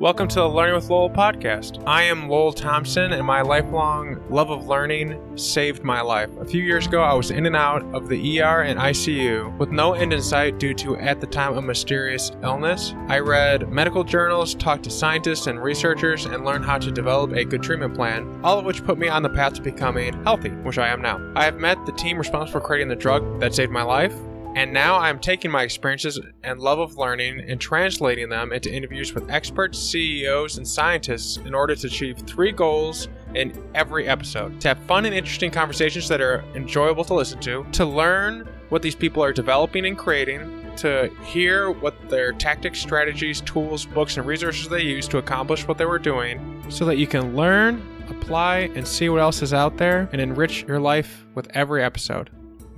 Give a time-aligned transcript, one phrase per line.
[0.00, 1.84] Welcome to the Learning with Lowell podcast.
[1.86, 6.30] I am Lowell Thompson, and my lifelong love of learning saved my life.
[6.38, 9.68] A few years ago, I was in and out of the ER and ICU with
[9.68, 12.94] no end in sight due to, at the time, a mysterious illness.
[13.08, 17.44] I read medical journals, talked to scientists and researchers, and learned how to develop a
[17.44, 20.78] good treatment plan, all of which put me on the path to becoming healthy, which
[20.78, 21.20] I am now.
[21.36, 24.14] I have met the team responsible for creating the drug that saved my life,
[24.56, 29.14] and now I'm taking my experiences and love of learning and translating them into interviews
[29.14, 34.68] with experts, CEOs, and scientists in order to achieve three goals in every episode to
[34.68, 38.96] have fun and interesting conversations that are enjoyable to listen to, to learn what these
[38.96, 44.68] people are developing and creating, to hear what their tactics, strategies, tools, books, and resources
[44.68, 48.86] they use to accomplish what they were doing, so that you can learn, apply, and
[48.86, 52.30] see what else is out there and enrich your life with every episode.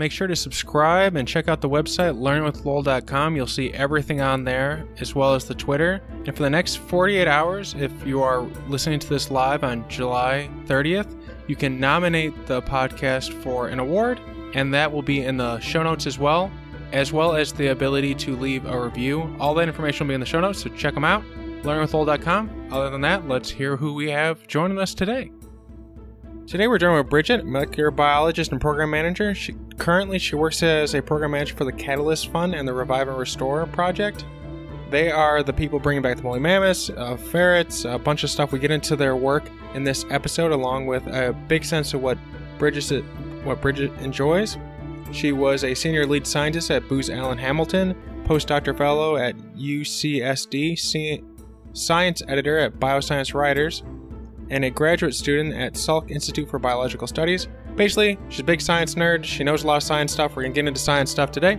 [0.02, 3.36] Make sure to subscribe and check out the website learnwithlowell.com.
[3.36, 6.02] You'll see everything on there as well as the Twitter.
[6.26, 10.50] And for the next 48 hours, if you are listening to this live on July
[10.66, 14.20] 30th, you can nominate the podcast for an award,
[14.54, 16.50] and that will be in the show notes as well,
[16.90, 19.32] as well as the ability to leave a review.
[19.38, 21.22] All that information will be in the show notes, so check them out.
[21.62, 22.70] LearnWithLowell.com.
[22.72, 25.30] Other than that, let's hear who we have joining us today.
[26.52, 29.34] Today we're joined with Bridget, molecular biologist and program manager.
[29.34, 33.08] She, currently, she works as a program manager for the Catalyst Fund and the Revive
[33.08, 34.26] and Restore project.
[34.90, 38.52] They are the people bringing back the woolly mammoths, uh, ferrets, a bunch of stuff.
[38.52, 42.18] We get into their work in this episode, along with a big sense of what
[42.58, 43.02] Bridget
[43.44, 44.58] what Bridget enjoys.
[45.10, 47.94] She was a senior lead scientist at Booz Allen Hamilton,
[48.26, 51.24] postdoctoral fellow at UCSD,
[51.72, 53.82] science editor at Bioscience Writers,
[54.52, 57.48] and a graduate student at Salk Institute for Biological Studies.
[57.74, 59.24] Basically, she's a big science nerd.
[59.24, 60.36] She knows a lot of science stuff.
[60.36, 61.58] We're going to get into science stuff today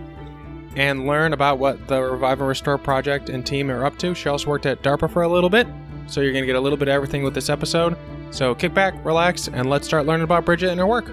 [0.76, 4.14] and learn about what the Revive and Restore project and team are up to.
[4.14, 5.66] She also worked at DARPA for a little bit,
[6.06, 7.96] so you're going to get a little bit of everything with this episode.
[8.30, 11.10] So kick back, relax, and let's start learning about Bridget and her work.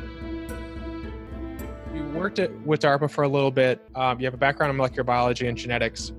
[1.95, 3.81] You worked at, with DARPA for a little bit.
[3.95, 6.13] Um, you have a background in molecular biology and genetics.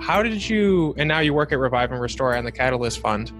[0.00, 3.30] How did you, and now you work at Revive and Restore and the Catalyst Fund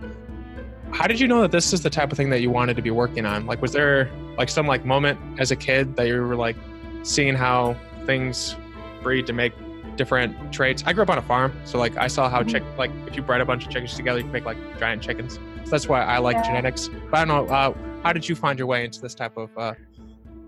[0.94, 2.82] how did you know that this is the type of thing that you wanted to
[2.82, 6.22] be working on like was there like some like moment as a kid that you
[6.22, 6.56] were like
[7.02, 8.54] seeing how things
[9.02, 9.52] breed to make
[9.96, 12.48] different traits i grew up on a farm so like i saw how mm-hmm.
[12.48, 15.02] chick like if you bred a bunch of chickens together you can make like giant
[15.02, 15.34] chickens
[15.64, 16.42] so that's why i like yeah.
[16.42, 17.74] genetics but i don't know uh,
[18.04, 19.74] how did you find your way into this type of uh,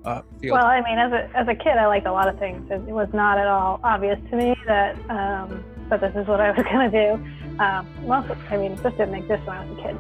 [0.04, 0.52] uh, field?
[0.52, 2.70] Well, I mean, as a, as a kid, I liked a lot of things.
[2.70, 6.52] It was not at all obvious to me that um, that this is what I
[6.52, 7.58] was going to do.
[7.58, 9.98] Um, most, I mean, this didn't exist when I was a kid.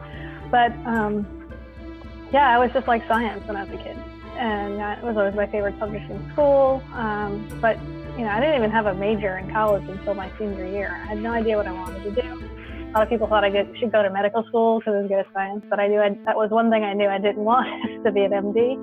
[0.50, 1.26] But um,
[2.32, 3.96] yeah, I was just like science when I was a kid,
[4.36, 6.82] and that was always my favorite subject in school.
[6.92, 7.78] Um, but
[8.18, 11.00] you know, I didn't even have a major in college until my senior year.
[11.02, 12.28] I had no idea what I wanted to do.
[12.88, 15.18] A lot of people thought I should go to medical school because I was good
[15.18, 17.66] at science, but I knew I'd, that was one thing I knew I didn't want
[18.04, 18.78] to be an MD.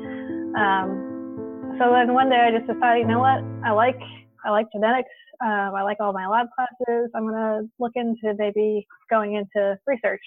[0.56, 4.00] Um, so then one day I just decided, you know what, I like
[4.45, 5.09] I like genetics.
[5.41, 7.09] Um, I like all my lab classes.
[7.16, 10.22] I'm going to look into maybe going into research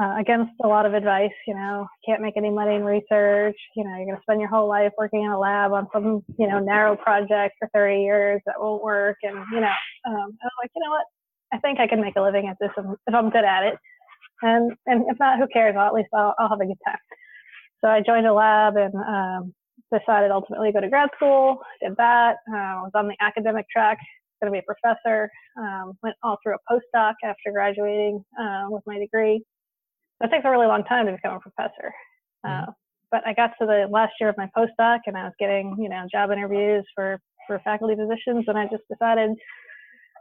[0.00, 1.32] uh, against a lot of advice.
[1.46, 3.56] You know, can't make any money in research.
[3.74, 6.22] You know, you're going to spend your whole life working in a lab on some,
[6.38, 9.16] you know, narrow project for 30 years that won't work.
[9.22, 9.72] And, you know,
[10.06, 11.06] um, I was like, you know what?
[11.52, 13.74] I think I can make a living at this if I'm good at it.
[14.42, 15.76] And, and if not, who cares?
[15.78, 16.98] At least I'll, I'll have a good time.
[17.80, 19.54] So I joined a lab and um,
[19.92, 21.58] decided ultimately to go to grad school.
[21.80, 22.36] Did that.
[22.48, 23.98] Uh, was on the academic track,
[24.42, 25.30] going to be a professor.
[25.56, 29.42] Um, went all through a postdoc after graduating uh, with my degree
[30.20, 31.92] that takes a really long time to become a professor.
[32.44, 32.70] Mm-hmm.
[32.70, 32.72] Uh,
[33.10, 35.88] but I got to the last year of my postdoc and I was getting, you
[35.88, 39.30] know, job interviews for, for faculty positions and I just decided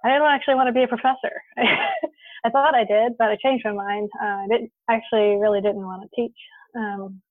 [0.03, 1.41] I didn't actually want to be a professor.
[1.57, 4.09] I thought I did, but I changed my mind.
[4.21, 6.37] Uh, I didn't actually really didn't want to teach.
[6.77, 7.21] Um,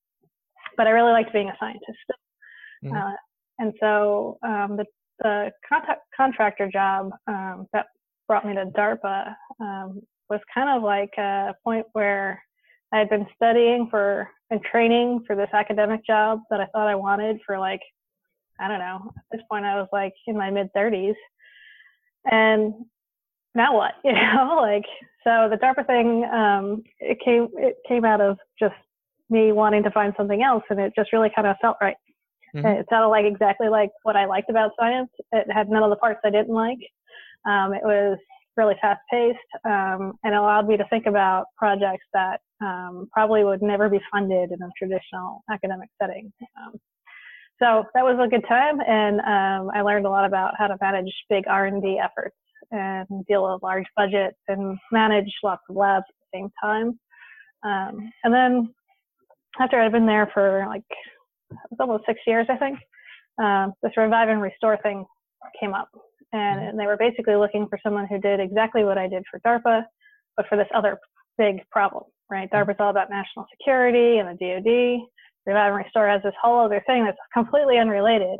[0.76, 1.98] but I really liked being a scientist.
[2.84, 2.96] Mm-hmm.
[2.96, 3.12] Uh,
[3.60, 4.84] and so um, the,
[5.20, 7.86] the contact, contractor job um, that
[8.26, 12.42] brought me to DARPA um, was kind of like a point where
[12.94, 16.94] I had been studying for and training for this academic job that I thought I
[16.94, 17.80] wanted for like,
[18.60, 21.16] I don't know, at this point I was like in my mid 30s.
[22.30, 22.72] And
[23.54, 23.94] now what?
[24.04, 24.84] You know, like,
[25.24, 28.74] so the DARPA thing, um, it came, it came out of just
[29.28, 31.96] me wanting to find something else and it just really kind of felt right.
[32.54, 32.64] Mm-hmm.
[32.64, 35.10] It sounded like exactly like what I liked about science.
[35.32, 36.78] It had none of the parts I didn't like.
[37.44, 38.18] Um, it was
[38.56, 43.62] really fast paced um, and allowed me to think about projects that um, probably would
[43.62, 46.32] never be funded in a traditional academic setting.
[46.60, 46.72] Um,
[47.62, 50.76] so that was a good time, and um, I learned a lot about how to
[50.80, 52.36] manage big R and D efforts
[52.70, 56.98] and deal with large budgets and manage lots of labs at the same time.
[57.64, 58.74] Um, and then
[59.60, 60.82] after I'd been there for like
[61.50, 62.78] it was almost six years, I think,
[63.38, 65.04] um, this revive and restore thing
[65.60, 65.88] came up,
[66.34, 69.40] and, and they were basically looking for someone who did exactly what I did for
[69.40, 69.84] DARPA,
[70.36, 70.98] but for this other
[71.38, 72.50] big problem, right?
[72.50, 75.08] DARPA's all about national security and the DoD.
[75.46, 78.38] Revive and Restore has this whole other thing that's completely unrelated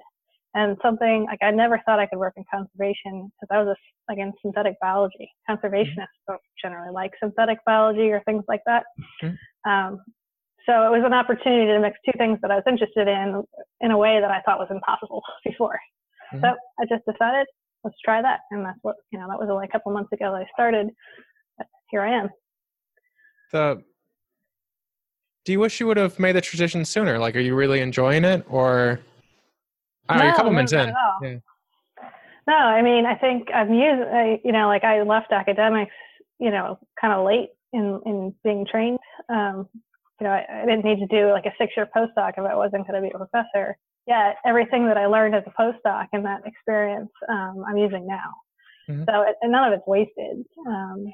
[0.55, 3.77] and something like I never thought I could work in conservation because I was a,
[4.11, 5.31] like in synthetic biology.
[5.49, 8.85] Conservationists don't generally like synthetic biology or things like that.
[9.23, 9.71] Mm-hmm.
[9.71, 10.01] Um,
[10.67, 13.43] so it was an opportunity to mix two things that I was interested in
[13.81, 15.79] in a way that I thought was impossible before.
[16.33, 16.45] Mm-hmm.
[16.45, 17.47] So I just decided,
[17.85, 19.29] let's try that, and that's what you know.
[19.29, 20.91] That was only a couple months ago that I started.
[21.91, 22.29] here I am.
[23.53, 23.83] The
[25.45, 27.19] do you wish you would have made the transition sooner?
[27.19, 29.01] Like, are you really enjoying it, or
[30.09, 30.93] I no, know, you're a couple months in?
[31.23, 31.37] Yeah.
[32.47, 35.95] No, I mean, I think I've used, I, you know, like I left academics,
[36.39, 38.99] you know, kind of late in in being trained.
[39.29, 39.69] Um,
[40.21, 42.87] you know, I, I didn't need to do like a six-year postdoc if I wasn't
[42.87, 43.77] going to be a professor.
[44.07, 48.35] Yet everything that I learned as a postdoc and that experience, um, I'm using now.
[48.89, 49.05] Mm-hmm.
[49.09, 50.45] So it, none of it's wasted.
[50.67, 51.07] Um,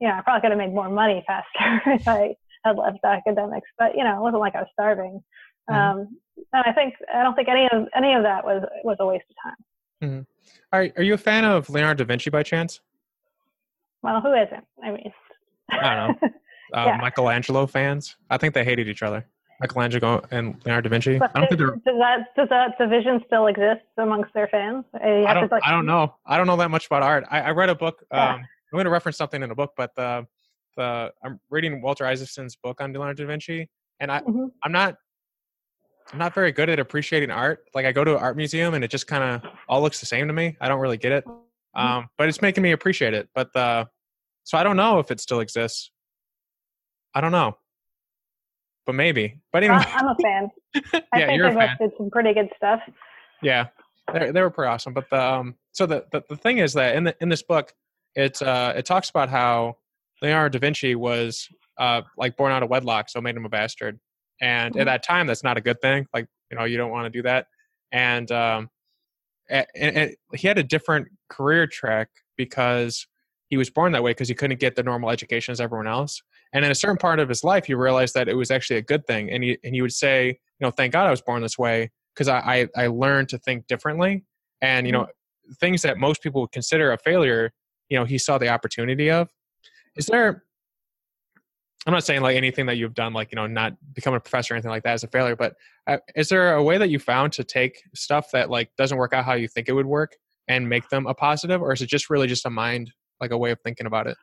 [0.00, 2.34] you know, I probably could have made more money faster if I
[2.64, 5.22] had left academics, but you know, it wasn't like I was starving.
[5.70, 6.00] Mm-hmm.
[6.00, 6.18] Um,
[6.52, 9.24] and I think I don't think any of any of that was was a waste
[9.30, 9.56] of time.
[10.02, 10.20] Mm-hmm.
[10.72, 12.80] Are Are you a fan of Leonardo da Vinci by chance?
[14.02, 14.64] Well, who isn't?
[14.82, 15.12] I mean,
[15.70, 16.28] I don't know.
[16.72, 16.96] Uh, yeah.
[16.96, 18.16] Michelangelo fans.
[18.30, 19.24] I think they hated each other.
[19.60, 21.18] Michelangelo and Leonardo da Vinci.
[21.18, 24.84] But I don't does, think does that does that division still exist amongst their fans?
[24.94, 25.50] I don't.
[25.50, 26.14] like, I don't know.
[26.26, 27.24] I don't know that much about art.
[27.30, 28.04] I, I read a book.
[28.10, 28.32] Um, yeah.
[28.34, 30.26] I'm going to reference something in a book, but the
[30.76, 33.68] the I'm reading Walter Isaacson's book on Leonardo da Vinci,
[34.00, 34.46] and I mm-hmm.
[34.62, 34.96] I'm not
[36.12, 37.64] I'm not very good at appreciating art.
[37.74, 40.06] Like I go to an art museum and it just kind of all looks the
[40.06, 40.56] same to me.
[40.60, 41.24] I don't really get it.
[41.24, 41.80] Mm-hmm.
[41.80, 43.28] Um, but it's making me appreciate it.
[43.34, 43.88] But the
[44.44, 45.90] so I don't know if it still exists.
[47.14, 47.56] I don't know,
[48.86, 49.40] but maybe.
[49.52, 50.48] But anyway, I'm a fan.
[50.74, 50.80] I
[51.18, 51.76] yeah, think you're they a fan.
[51.80, 52.80] did some pretty good stuff.
[53.42, 53.68] Yeah,
[54.12, 54.92] they they were pretty awesome.
[54.92, 57.72] But the um, so the, the the thing is that in the in this book,
[58.14, 59.76] it uh it talks about how
[60.22, 61.48] Leonardo da Vinci was
[61.78, 63.98] uh, like born out of wedlock, so made him a bastard.
[64.40, 64.80] And mm-hmm.
[64.80, 66.06] at that time, that's not a good thing.
[66.12, 67.46] Like you know, you don't want to do that.
[67.92, 68.70] And um,
[69.48, 73.06] and, and he had a different career track because
[73.48, 76.22] he was born that way because he couldn't get the normal education as everyone else.
[76.54, 78.82] And in a certain part of his life, he realized that it was actually a
[78.82, 79.30] good thing.
[79.30, 81.90] And he and he would say, you know, thank God I was born this way
[82.14, 84.24] because I, I, I learned to think differently.
[84.62, 85.52] And you know, mm-hmm.
[85.60, 87.52] things that most people would consider a failure,
[87.88, 89.28] you know, he saw the opportunity of.
[89.96, 90.44] Is there
[91.86, 94.54] I'm not saying like anything that you've done, like you know, not becoming a professor
[94.54, 95.36] or anything like that is a failure.
[95.36, 95.54] But
[95.86, 99.12] uh, is there a way that you found to take stuff that like doesn't work
[99.12, 100.16] out how you think it would work
[100.48, 102.90] and make them a positive, or is it just really just a mind,
[103.20, 104.16] like a way of thinking about it?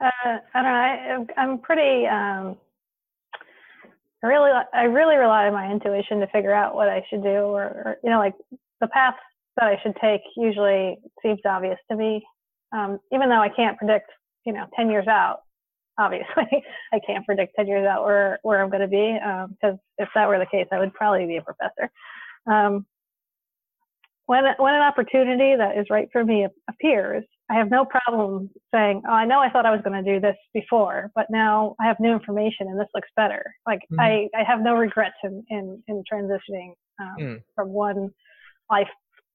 [0.00, 1.34] Uh, I don't know.
[1.36, 2.06] I, am pretty.
[2.06, 2.56] Um,
[4.22, 7.28] I really, I really rely on my intuition to figure out what I should do,
[7.28, 8.34] or, or you know, like
[8.80, 9.14] the path
[9.56, 12.22] that I should take usually seems obvious to me,
[12.72, 14.10] um, even though I can't predict,
[14.44, 15.40] you know, ten years out
[15.98, 19.18] obviously I can't predict 10 years out where, where I'm going to be.
[19.50, 21.90] Because um, if that were the case, I would probably be a professor.
[22.46, 22.86] Um,
[24.26, 29.02] when, when an opportunity that is right for me appears, I have no problem saying,
[29.08, 31.86] oh, I know I thought I was going to do this before, but now I
[31.86, 33.54] have new information and this looks better.
[33.66, 34.00] Like mm.
[34.00, 37.42] I, I have no regrets in, in, in transitioning um, mm.
[37.54, 38.10] from one
[38.68, 38.88] life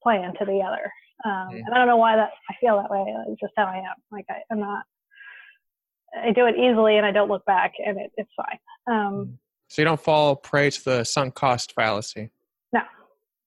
[0.03, 0.91] plan to the other.
[1.23, 1.61] Um, mm.
[1.65, 3.05] And I don't know why that I feel that way.
[3.29, 3.95] It's just how I am.
[4.11, 4.83] Like I, I'm not
[6.13, 8.59] I do it easily and I don't look back and it, it's fine.
[8.93, 9.33] Um, mm.
[9.69, 12.29] so you don't fall prey to the sunk cost fallacy.
[12.73, 12.81] No.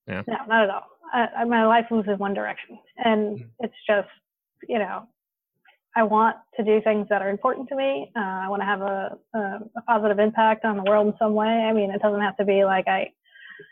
[0.09, 0.23] Yeah.
[0.27, 0.87] No, not at all.
[1.13, 3.49] I, my life moves in one direction, and mm.
[3.61, 4.09] it's just
[4.69, 5.07] you know,
[5.97, 8.11] I want to do things that are important to me.
[8.17, 9.39] Uh, I want to have a, a,
[9.77, 11.47] a positive impact on the world in some way.
[11.47, 13.11] I mean, it doesn't have to be like I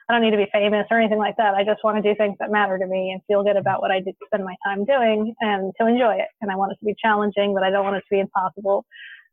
[0.08, 1.54] I don't need to be famous or anything like that.
[1.54, 3.90] I just want to do things that matter to me and feel good about what
[3.90, 6.28] I did spend my time doing and to enjoy it.
[6.40, 8.84] And I want it to be challenging, but I don't want it to be impossible.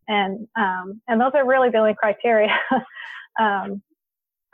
[0.08, 2.50] And um, and those are really the only criteria.
[3.40, 3.82] um,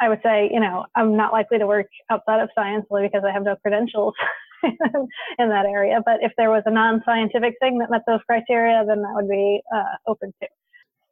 [0.02, 3.24] I would say, you know, I'm not likely to work outside of science only because
[3.28, 4.14] I have no credentials
[4.64, 6.00] in that area.
[6.06, 9.62] But if there was a non-scientific thing that met those criteria, then that would be
[9.74, 10.48] uh, open to.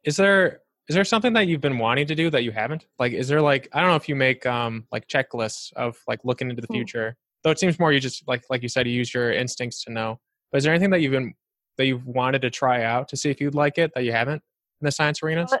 [0.04, 3.12] Is there is there something that you've been wanting to do that you haven't like
[3.12, 6.50] is there like i don't know if you make um like checklists of like looking
[6.50, 6.74] into the hmm.
[6.74, 9.82] future though it seems more you just like like you said you use your instincts
[9.84, 10.20] to know
[10.52, 11.32] but is there anything that you've been
[11.78, 14.42] that you've wanted to try out to see if you'd like it that you haven't
[14.80, 15.52] in the science arenas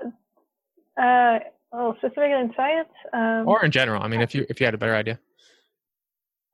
[1.02, 1.38] uh,
[1.76, 2.88] Oh, specifically in science?
[3.12, 4.00] Um, or in general.
[4.02, 5.18] I mean, if you if you had a better idea.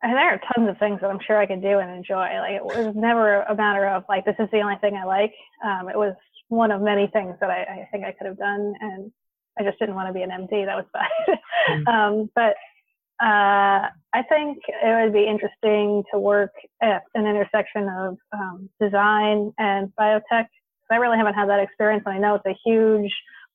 [0.02, 2.38] And there are tons of things that I'm sure I could do and enjoy.
[2.38, 5.34] Like it was never a matter of like this is the only thing I like.
[5.62, 6.14] Um, it was
[6.48, 9.12] one of many things that I, I, think I could have done, and
[9.58, 10.64] I just didn't want to be an MD.
[10.64, 11.38] That was bad.
[11.68, 11.86] mm-hmm.
[11.86, 12.56] um, but
[13.22, 19.52] uh, I think it would be interesting to work at an intersection of um, design
[19.58, 20.46] and biotech.
[20.90, 23.12] I really haven't had that experience, and I know it's a huge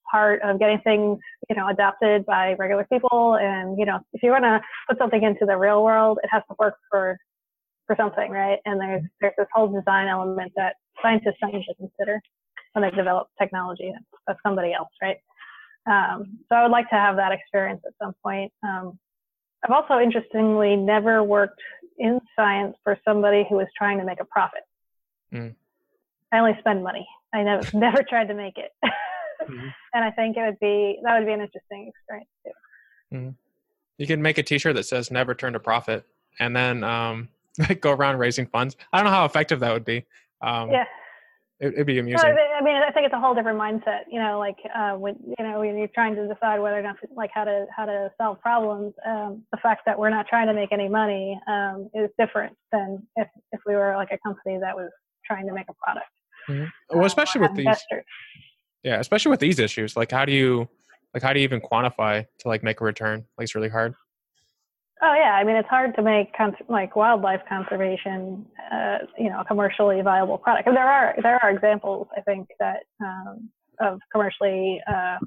[0.09, 1.19] part of getting things,
[1.49, 3.37] you know, adopted by regular people.
[3.39, 6.43] And you know, if you want to put something into the real world, it has
[6.49, 7.17] to work for
[7.87, 8.59] for something, right?
[8.65, 12.21] And there's there's this whole design element that scientists don't usually consider
[12.73, 13.93] when they develop technology.
[14.27, 15.17] That's somebody else, right?
[15.87, 18.51] Um, so I would like to have that experience at some point.
[18.63, 18.97] Um,
[19.63, 21.61] I've also interestingly never worked
[21.97, 24.61] in science for somebody who was trying to make a profit.
[25.33, 25.55] Mm.
[26.31, 27.07] I only spend money.
[27.33, 28.71] I never never tried to make it.
[29.49, 29.67] mm-hmm.
[29.93, 33.15] And I think it would be that would be an interesting experience too.
[33.15, 33.29] Mm-hmm.
[33.97, 36.05] You could make a T-shirt that says "Never turn a profit,"
[36.39, 37.29] and then um,
[37.81, 38.75] go around raising funds.
[38.91, 40.05] I don't know how effective that would be.
[40.41, 40.85] Um, yeah.
[41.61, 42.19] It, would be amusing.
[42.19, 44.01] I mean, I think it's a whole different mindset.
[44.11, 46.97] You know, like uh, when you know when you're trying to decide whether or not
[47.15, 48.93] like how to how to solve problems.
[49.07, 53.07] Um, the fact that we're not trying to make any money um, is different than
[53.15, 54.89] if if we were like a company that was
[55.25, 56.07] trying to make a product.
[56.49, 56.65] Mm-hmm.
[56.89, 57.67] Well, uh, especially with these.
[58.85, 59.97] Yeah, especially with these issues.
[59.97, 60.69] Like, how do you
[61.13, 63.25] like how do you even quantify to like make a return?
[63.35, 63.95] Like, it's really hard.
[65.01, 69.41] Oh yeah, I mean it's hard to make cons- like wildlife conservation, uh, you know,
[69.41, 70.67] a commercially viable product.
[70.67, 73.49] And there are there are examples I think that um,
[73.79, 75.17] of commercially uh,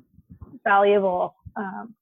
[0.62, 1.94] valuable um,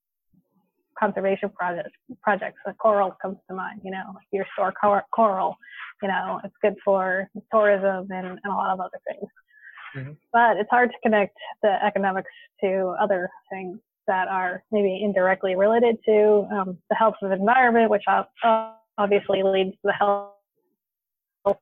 [0.98, 1.96] conservation projects.
[2.22, 3.80] Projects, like coral comes to mind.
[3.82, 5.56] You know, your store cor- coral.
[6.02, 9.30] You know, it's good for tourism and, and a lot of other things.
[9.96, 10.12] Mm-hmm.
[10.32, 12.30] But it's hard to connect the economics
[12.62, 17.90] to other things that are maybe indirectly related to um, the health of the environment,
[17.90, 18.04] which
[18.98, 20.32] obviously leads to the health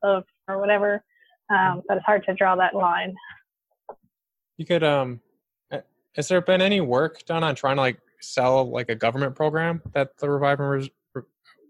[0.03, 1.03] of or whatever.
[1.51, 3.15] Um, but it's hard to draw that line.
[4.57, 5.21] You could, um,
[6.17, 9.83] has there been any work done on trying to like sell like a government program
[9.93, 11.23] that the Revive and Re-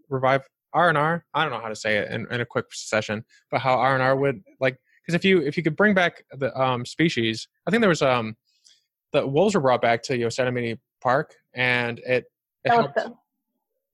[0.09, 0.43] Revive
[0.73, 1.25] R and R?
[1.35, 3.95] I don't know how to say it in, in a quick session, but how R
[3.95, 7.49] and R would like because if you if you could bring back the um, species,
[7.67, 8.37] I think there was um
[9.13, 12.25] the wolves were brought back to Yosemite Park, and it,
[12.65, 13.15] it Yellowstone.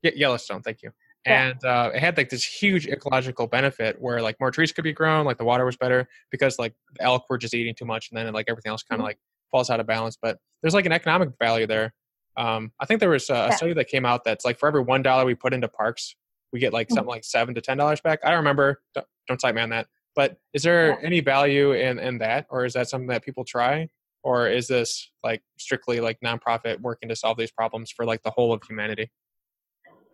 [0.02, 0.90] Helped, Yellowstone, thank you.
[1.26, 1.49] Yeah.
[1.49, 4.95] And uh, it had like this huge ecological benefit where like more trees could be
[4.95, 8.09] grown, like the water was better because like the elk were just eating too much,
[8.11, 9.09] and then like everything else kind of mm-hmm.
[9.09, 9.19] like
[9.50, 10.17] falls out of balance.
[10.21, 11.93] But there's like an economic value there.
[12.37, 13.50] Um, I think there was a, yeah.
[13.50, 16.17] study that came out that's like for every one dollar we put into parks,
[16.52, 16.95] we get like mm-hmm.
[16.95, 18.21] something like seven to ten dollars back.
[18.25, 18.81] I don't remember.
[18.95, 19.88] Don't, don't cite me on that.
[20.17, 20.97] But is there yeah.
[21.02, 23.88] any value in in that, or is that something that people try?
[24.23, 28.31] or is this like strictly like nonprofit working to solve these problems for like the
[28.31, 29.11] whole of humanity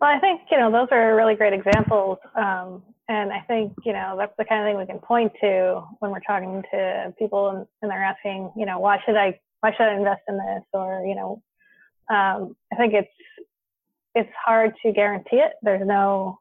[0.00, 3.92] well i think you know those are really great examples um, and i think you
[3.92, 7.50] know that's the kind of thing we can point to when we're talking to people
[7.50, 10.64] and, and they're asking you know why should i why should i invest in this
[10.72, 11.42] or you know
[12.10, 13.08] um, i think it's
[14.14, 16.38] it's hard to guarantee it there's no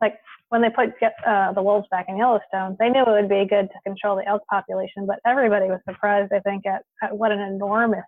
[0.00, 0.14] like
[0.54, 0.94] when they put
[1.26, 4.24] uh, the wolves back in Yellowstone, they knew it would be good to control the
[4.28, 8.06] elk population, but everybody was surprised, I think, at, at what an enormous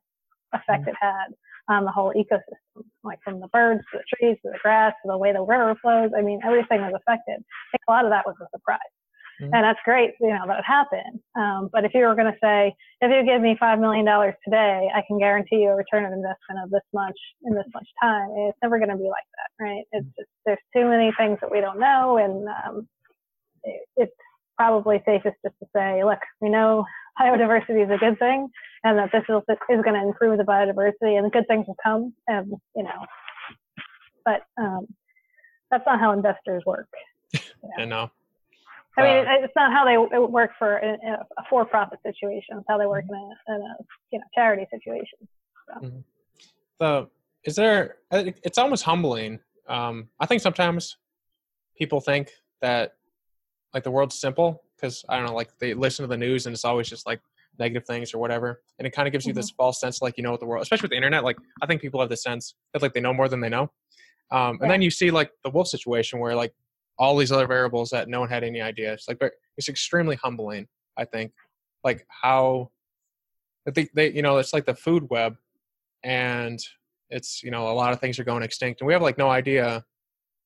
[0.55, 0.91] effect mm-hmm.
[0.91, 1.35] it had
[1.69, 5.11] on the whole ecosystem, like from the birds to the trees to the grass to
[5.11, 6.13] the way the river flows.
[6.17, 7.43] I mean, everything was affected.
[7.43, 8.79] I think a lot of that was a surprise.
[9.41, 9.55] Mm-hmm.
[9.55, 11.21] And that's great, you know, that happened.
[11.37, 14.07] Um, but if you were going to say, if you give me $5 million
[14.45, 17.89] today, I can guarantee you a return of investment of this much in this much
[18.03, 19.85] time, it's never going to be like that, right?
[19.93, 22.17] It's just, there's too many things that we don't know.
[22.17, 22.89] And um,
[23.65, 24.17] it, it's
[24.57, 26.85] probably safest just to say, look, we know
[27.21, 28.49] biodiversity is a good thing
[28.85, 32.15] and that this is, is going to improve the biodiversity and good things will come.
[32.27, 33.05] And, you know,
[34.25, 34.87] but um,
[35.71, 36.89] that's not how investors work.
[37.33, 37.83] You know?
[37.83, 38.11] I know.
[38.99, 42.57] I mean, uh, it's not how they work for a, a for-profit situation.
[42.57, 43.75] It's how they work in a, in a
[44.11, 45.19] you know charity situation.
[45.69, 45.87] So.
[45.87, 45.99] Mm-hmm.
[46.81, 47.11] so,
[47.45, 47.97] is there?
[48.11, 49.41] It's almost humbling.
[49.69, 50.97] Um, I think sometimes
[51.77, 52.31] people think
[52.63, 52.95] that
[53.75, 56.55] like the world's simple because I don't know, like they listen to the news and
[56.55, 57.21] it's always just like
[57.59, 59.41] negative things or whatever, and it kind of gives you mm-hmm.
[59.41, 61.23] this false sense like you know what the world, especially with the internet.
[61.25, 63.71] Like I think people have the sense that like they know more than they know.
[64.31, 64.69] Um, and yeah.
[64.69, 66.53] then you see like the wolf situation where like
[66.99, 68.93] all these other variables that no one had any idea.
[68.93, 69.21] It's like
[69.57, 70.67] it's extremely humbling.
[70.97, 71.33] I think
[71.85, 72.71] like how
[73.69, 75.37] I think they you know it's like the food web,
[76.03, 76.59] and
[77.11, 79.29] it's you know a lot of things are going extinct, and we have like no
[79.29, 79.85] idea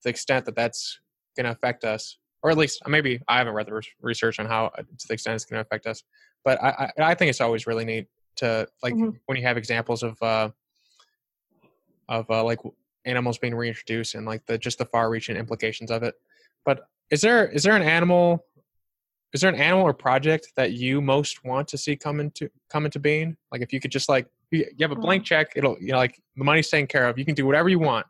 [0.05, 0.99] the extent that that's
[1.37, 4.67] going to affect us, or at least maybe I haven't read the research on how
[4.67, 6.03] uh, to the extent it's going to affect us.
[6.45, 9.11] But I, I, I think it's always really neat to like mm-hmm.
[9.27, 10.51] when you have examples of uh,
[12.09, 12.59] of uh, like
[13.05, 16.15] animals being reintroduced and like the just the far-reaching implications of it.
[16.65, 18.45] But is there is there an animal
[19.33, 22.85] is there an animal or project that you most want to see come into come
[22.85, 23.37] into being?
[23.53, 26.21] Like if you could just like you, have a blank check, it'll you know like
[26.37, 27.19] the money's taken care of.
[27.19, 28.07] You can do whatever you want.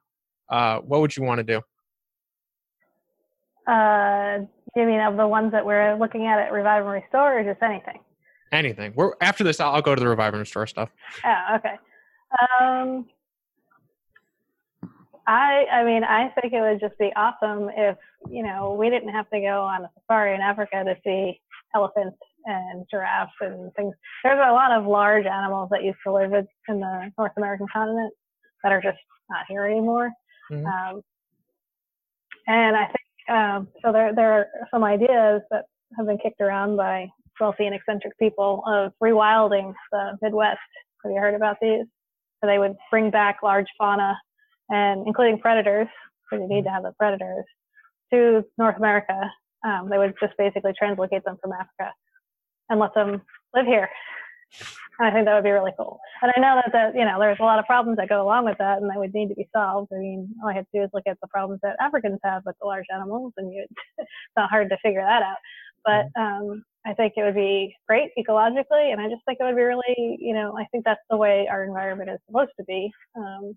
[0.48, 1.60] Uh, what would you want to do?
[3.70, 4.40] Uh,
[4.74, 7.62] you mean of the ones that we're looking at at Revive and Restore, or just
[7.62, 8.00] anything?
[8.52, 8.92] Anything.
[8.96, 9.60] We're after this.
[9.60, 10.90] I'll, I'll go to the Revive and Restore stuff.
[11.24, 11.74] Oh, okay.
[12.60, 13.06] Um,
[15.30, 17.96] I I mean I think it would just be awesome if
[18.28, 21.40] you know we didn't have to go on a safari in Africa to see
[21.72, 23.94] elephants and giraffes and things.
[24.24, 28.12] There's a lot of large animals that used to live in the North American continent
[28.64, 28.98] that are just
[29.30, 30.10] not here anymore.
[30.50, 30.66] Mm-hmm.
[30.66, 31.02] Um,
[32.48, 33.92] and I think um, so.
[33.92, 37.08] There there are some ideas that have been kicked around by
[37.38, 40.58] wealthy and eccentric people of rewilding the Midwest.
[41.04, 41.84] Have you heard about these?
[42.40, 44.18] So they would bring back large fauna
[44.70, 45.88] and including predators,
[46.30, 47.44] because you need to have the predators,
[48.12, 49.30] to North America.
[49.64, 51.92] Um, they would just basically translocate them from Africa
[52.70, 53.20] and let them
[53.54, 53.88] live here.
[54.98, 55.98] And I think that would be really cool.
[56.22, 58.44] And I know that, that you know there's a lot of problems that go along
[58.44, 59.92] with that, and that would need to be solved.
[59.92, 62.42] I mean, all I have to do is look at the problems that Africans have
[62.44, 63.66] with the large animals, and you,
[63.98, 65.38] it's not hard to figure that out.
[65.84, 66.50] But mm-hmm.
[66.50, 69.62] um, I think it would be great ecologically, and I just think it would be
[69.62, 72.90] really, you know, I think that's the way our environment is supposed to be.
[73.16, 73.56] Um,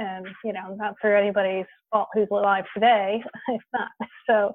[0.00, 3.22] and you know, not for anybody's fault who's alive today.
[3.48, 3.88] it's not.
[4.28, 4.54] So,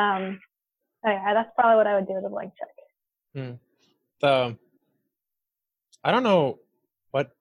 [0.00, 0.40] um,
[1.04, 2.68] yeah, that's probably what I would do with a blank check.
[3.34, 3.54] Hmm.
[4.20, 4.56] The
[6.04, 6.60] I don't know
[7.10, 7.32] what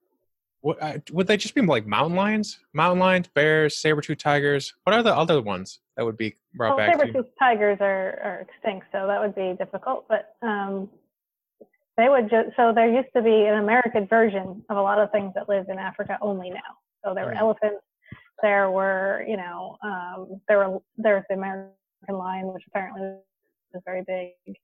[0.62, 4.74] what uh, would they just be like mountain lions, mountain lions, bears, saber tooth tigers?
[4.84, 7.00] What are the other ones that would be brought well, back?
[7.00, 10.06] Saber tooth tigers are, are extinct, so that would be difficult.
[10.10, 10.90] But um,
[11.98, 15.12] they would just so there used to be an American version of a lot of
[15.12, 16.76] things that live in Africa only now.
[17.06, 17.40] So there were mm.
[17.40, 17.84] elephants.
[18.42, 21.72] There were, you know, um, there were there was the American
[22.10, 23.02] lion, which apparently
[23.74, 24.56] was very big,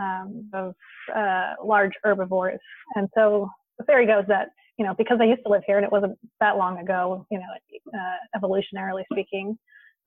[0.00, 0.74] um, of
[1.14, 2.60] uh, large herbivores.
[2.94, 3.48] And so
[3.78, 4.48] the theory goes that
[4.78, 7.38] you know because I used to live here and it wasn't that long ago, you
[7.38, 9.58] know, uh, evolutionarily speaking,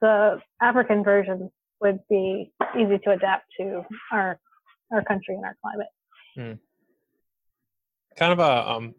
[0.01, 4.39] the African versions would be easy to adapt to our
[4.91, 5.87] our country and our climate.
[6.37, 6.59] Mm.
[8.17, 8.95] Kind of a um,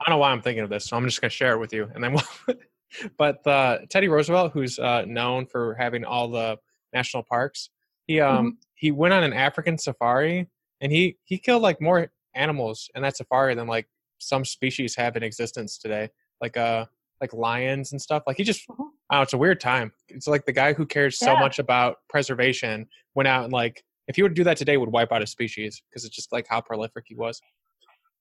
[0.00, 1.58] I don't know why I'm thinking of this, so I'm just going to share it
[1.58, 1.88] with you.
[1.94, 2.56] And then, we'll
[3.18, 6.58] but uh, Teddy Roosevelt, who's uh, known for having all the
[6.92, 7.70] national parks,
[8.06, 8.48] he um mm-hmm.
[8.74, 10.46] he went on an African safari,
[10.80, 13.86] and he he killed like more animals in that safari than like
[14.18, 16.08] some species have in existence today,
[16.40, 16.86] like uh
[17.20, 18.22] like lions and stuff.
[18.26, 19.90] Like he just, oh, it's a weird time.
[20.08, 24.16] It's like the guy who cares so much about preservation went out and like if
[24.16, 26.60] he would do that today, would wipe out a species because it's just like how
[26.60, 27.40] prolific he was.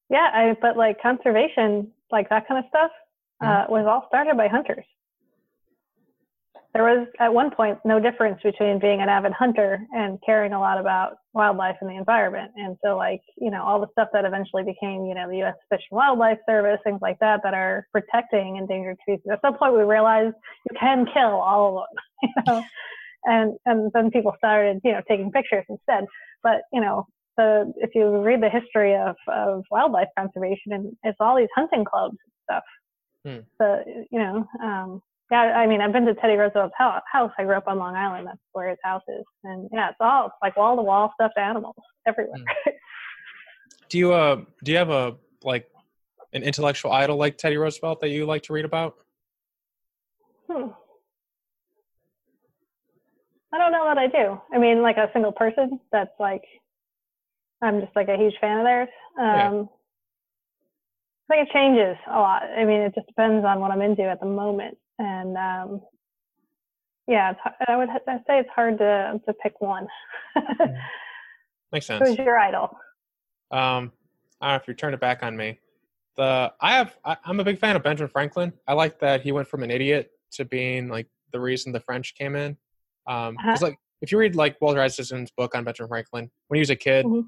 [0.09, 2.91] Yeah, I, but like conservation, like that kind of stuff,
[3.41, 4.85] uh, was all started by hunters.
[6.73, 10.59] There was at one point no difference between being an avid hunter and caring a
[10.59, 12.51] lot about wildlife and the environment.
[12.57, 15.55] And so, like, you know, all the stuff that eventually became, you know, the U.S.
[15.69, 19.25] Fish and Wildlife Service, things like that, that are protecting endangered species.
[19.31, 20.35] At some point, we realized
[20.69, 22.03] you can kill all of them,
[22.35, 22.63] you know,
[23.23, 26.03] and and then people started, you know, taking pictures instead.
[26.43, 27.07] But you know,
[27.38, 31.86] the if you read the history of, of wildlife conservation and it's all these hunting
[31.86, 32.63] clubs and stuff.
[33.26, 33.62] Hmm.
[33.62, 37.02] So you know, um, yeah, I mean, I've been to Teddy Roosevelt's house.
[37.38, 38.28] I grew up on Long Island.
[38.28, 41.38] That's where his house is, and yeah, it's all it's like wall to wall stuffed
[41.38, 41.76] animals
[42.08, 42.38] everywhere.
[42.38, 42.71] Hmm.
[43.89, 45.67] do you uh do you have a like
[46.34, 48.95] an intellectual idol like Teddy Roosevelt that you like to read about?
[50.50, 50.69] Hmm.
[53.54, 54.39] I don't know that I do.
[54.54, 56.43] I mean, like a single person that's like
[57.65, 58.89] I'm just like a huge fan of theirs.
[59.19, 59.63] Um, yeah.
[61.30, 62.43] I think it changes a lot.
[62.43, 64.78] I mean, it just depends on what I'm into at the moment.
[64.99, 65.82] And um,
[67.08, 67.34] yeah,
[67.67, 69.88] I would I'd say it's hard to to pick one.
[70.38, 70.78] Mm.
[71.71, 72.08] Makes sense.
[72.08, 72.78] Who's your idol?
[73.51, 73.91] Um,
[74.39, 75.60] I don't know if you turn it back on me.
[76.15, 78.54] The I have I, I'm a big fan of Benjamin Franklin.
[78.67, 82.13] I like that he went from an idiot to being like the reason the French
[82.15, 82.56] came in.
[83.08, 83.58] Um, uh-huh.
[83.62, 86.75] like if you read like Walter Isaacson's book on Benjamin Franklin when he was a
[86.75, 87.21] kid, mm-hmm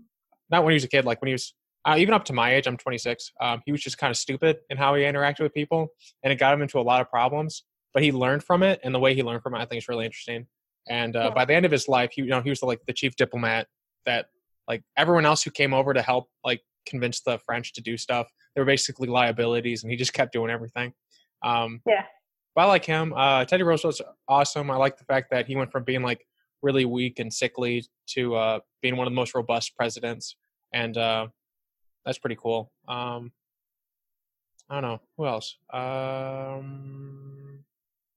[0.50, 1.54] not when he was a kid, like when he was
[1.86, 3.32] uh, even up to my age, I'm 26.
[3.40, 5.88] Um, he was just kind of stupid in how he interacted with people,
[6.24, 7.64] and it got him into a lot of problems.
[7.94, 9.88] But he learned from it, and the way he learned from it, I think, is
[9.88, 10.48] really interesting.
[10.90, 11.30] And uh, yeah.
[11.32, 13.16] by the end of his life, he, you know, he was the, like the chief
[13.16, 13.68] diplomat
[14.06, 14.28] that,
[14.68, 18.28] like, everyone else who came over to help, like, convince the French to do stuff,
[18.56, 20.94] they were basically liabilities, and he just kept doing everything.
[21.44, 22.04] Um, yeah.
[22.56, 23.14] But I like him.
[23.16, 24.72] Uh, Teddy Roosevelt's awesome.
[24.72, 26.26] I like the fact that he went from being like
[26.68, 30.36] really weak and sickly to uh, being one of the most robust presidents,
[30.74, 31.28] and uh,
[32.06, 32.72] that's pretty cool.
[32.88, 33.32] Um,
[34.70, 35.58] I don't know who else.
[35.72, 37.60] Um,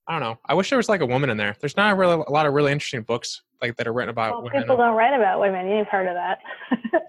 [0.08, 0.38] I don't know.
[0.44, 1.54] I wish there was like a woman in there.
[1.60, 4.42] There's not really a lot of really interesting books like that are written about Well,
[4.42, 4.62] women.
[4.62, 5.68] people don't write about women.
[5.68, 6.38] You've heard of that.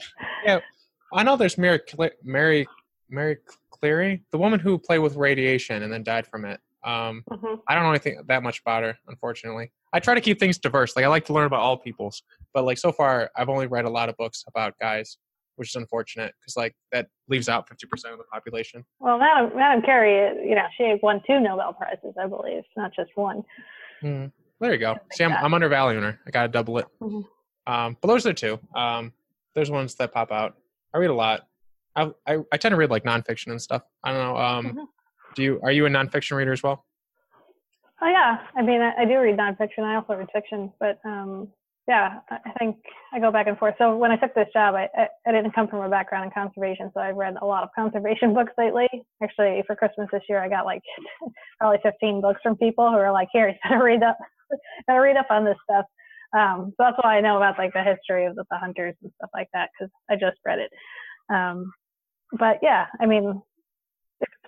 [0.45, 0.59] Yeah,
[1.13, 2.67] I know there's Mary Cle- Mary
[3.09, 3.37] Mary
[3.69, 6.59] Cleary, the woman who played with radiation and then died from it.
[6.83, 7.61] Um, Mhm.
[7.67, 9.71] I don't know anything that much about her, unfortunately.
[9.93, 10.95] I try to keep things diverse.
[10.95, 13.85] Like I like to learn about all peoples, but like so far, I've only read
[13.85, 15.17] a lot of books about guys,
[15.57, 18.83] which is unfortunate because like that leaves out fifty percent of the population.
[18.99, 23.11] Well, Madam Madam Curie, you know, she won two Nobel prizes, I believe, not just
[23.15, 23.43] one.
[24.01, 24.95] Mm, there you go.
[25.11, 25.33] See, I'm.
[25.33, 26.19] I'm undervaluing her.
[26.25, 26.87] I gotta double it.
[27.01, 27.23] Mhm.
[27.67, 28.59] Um, but those are two.
[28.75, 29.13] Um,
[29.53, 30.55] there's ones that pop out.
[30.93, 31.47] I read a lot.
[31.95, 33.83] I, I I tend to read like nonfiction and stuff.
[34.03, 34.37] I don't know.
[34.37, 34.87] Um, Mhm.
[35.35, 36.85] Do you are you a nonfiction reader as well?
[38.01, 39.83] Oh yeah, I mean, I, I do read nonfiction.
[39.83, 41.49] I also read fiction, but um,
[41.87, 42.77] yeah, I think
[43.13, 43.75] I go back and forth.
[43.77, 46.31] So when I took this job, I, I, I didn't come from a background in
[46.31, 48.87] conservation, so I've read a lot of conservation books lately.
[49.21, 50.81] Actually, for Christmas this year, I got like
[51.59, 54.17] probably 15 books from people who are like, "Here, you gotta read up,
[54.87, 55.85] gotta read up on this stuff."
[56.33, 59.11] Um, so that's why I know about like the history of the, the hunters and
[59.17, 60.71] stuff like that because I just read it.
[61.33, 61.71] Um,
[62.39, 63.41] but yeah, I mean,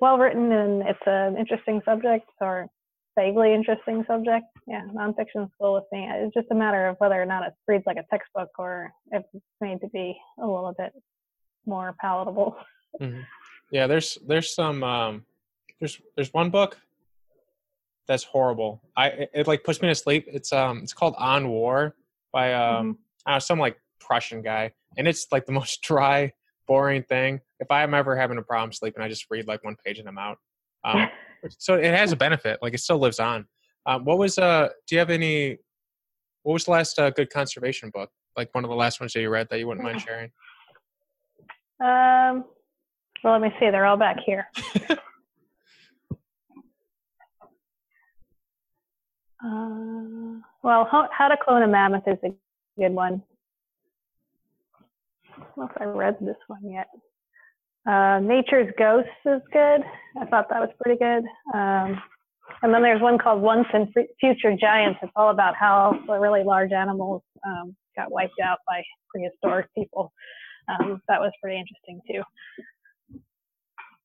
[0.03, 2.67] well written and it's an interesting subject or
[3.17, 6.05] vaguely interesting subject, yeah, nonfiction's cool with me.
[6.11, 9.23] It's just a matter of whether or not it reads like a textbook or if
[9.33, 10.91] it's made to be a little bit
[11.65, 12.57] more palatable.
[13.01, 13.25] Mhm.
[13.71, 15.25] Yeah, there's there's some um,
[15.79, 16.77] there's there's one book
[18.05, 18.81] that's horrible.
[18.97, 20.25] I it, it, like puts me to sleep.
[20.27, 21.95] It's um it's called On War
[22.33, 26.33] by um I don't know, some like Prussian guy, and it's like the most dry,
[26.67, 27.39] boring thing.
[27.60, 30.17] If I'm ever having a problem sleeping, I just read like one page and I'm
[30.17, 30.38] out.
[30.84, 31.08] Um,
[31.58, 32.60] so it has a benefit.
[32.62, 33.45] Like it still lives on.
[33.86, 34.69] Um, what was uh?
[34.88, 35.58] Do you have any?
[36.43, 38.10] What was the last uh, good conservation book?
[38.36, 40.32] Like one of the last ones that you read that you wouldn't mind sharing?
[41.82, 42.45] Um,
[43.23, 43.69] well, let me see.
[43.69, 44.47] They're all back here.
[49.45, 52.30] uh, well, how, how to clone a mammoth is a
[52.80, 53.21] good one.
[55.36, 56.88] I don't know if I read this one yet.
[57.86, 59.82] Uh, Nature's Ghosts is good.
[60.19, 61.24] I thought that was pretty good.
[61.54, 62.02] Um,
[62.62, 63.88] and then there's one called Once and
[64.19, 65.00] Future Giants.
[65.02, 70.13] It's all about how the really large animals um, got wiped out by prehistoric people.
[70.69, 72.24] Um, that was pretty interesting too.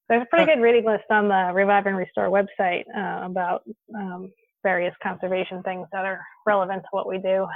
[0.08, 3.62] There's a pretty good reading list on the Revive and Restore website uh, about
[3.94, 7.46] um, various conservation things that are relevant to what we do.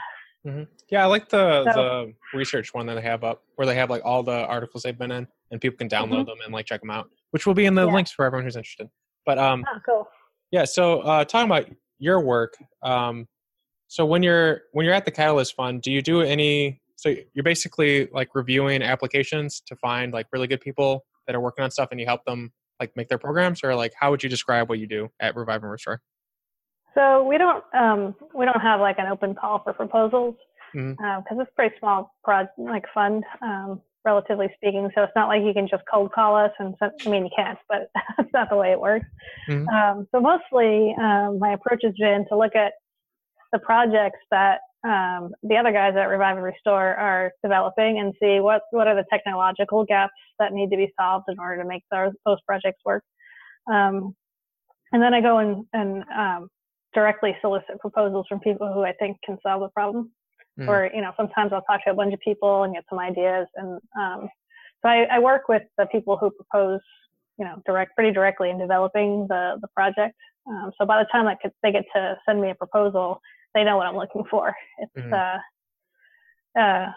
[0.45, 1.83] Hmm Yeah, I like the So-
[2.33, 4.99] the research one that they have up, where they have like all the articles they've
[4.99, 6.27] been in, and people can download Mhm.
[6.27, 7.93] them and like check them out, which will be in the Yeah.
[7.95, 8.89] links for everyone who's interested.
[9.25, 10.09] But um, Oh, cool.
[10.51, 10.65] yeah.
[10.65, 13.29] So uh, talking about your work, um,
[13.89, 16.81] so when you're when you're at the Catalyst Fund, do you do any?
[16.97, 21.63] So you're basically like reviewing applications to find like really good people that are working
[21.65, 24.29] on stuff, and you help them like make their programs, or like how would you
[24.29, 26.01] describe what you do at Revive and Restore?
[26.95, 30.35] So we don't um, we don't have like an open call for proposals
[30.73, 34.89] because it's a pretty small prod like fund, um, relatively speaking.
[34.95, 37.31] So it's not like you can just cold call us and send, I mean you
[37.35, 39.07] can't, but that's not the way it works.
[39.49, 39.69] Mhm.
[39.69, 42.73] Um, so mostly um, my approach has been to look at
[43.53, 48.41] the projects that um, the other guys at Revive and Restore are developing and see
[48.41, 51.85] what what are the technological gaps that need to be solved in order to make
[51.91, 53.05] those those projects work.
[53.73, 54.15] Um,
[54.93, 56.49] and then I go and, and um,
[56.95, 60.11] directly solicit proposals from people who I think can solve the problem.
[60.59, 60.69] Mhm.
[60.69, 63.47] Or you know, sometimes I'll talk to a bunch of people and get some ideas.
[63.57, 64.29] And um,
[64.83, 66.81] so I, I work with the people who propose,
[67.39, 70.17] you know, direct pretty directly in developing the the project.
[70.47, 73.21] Um, so by the time that could, they get to send me a proposal,
[73.55, 74.55] they know what I'm looking for.
[74.79, 75.39] It's Mhm.
[76.57, 76.93] uh, uh,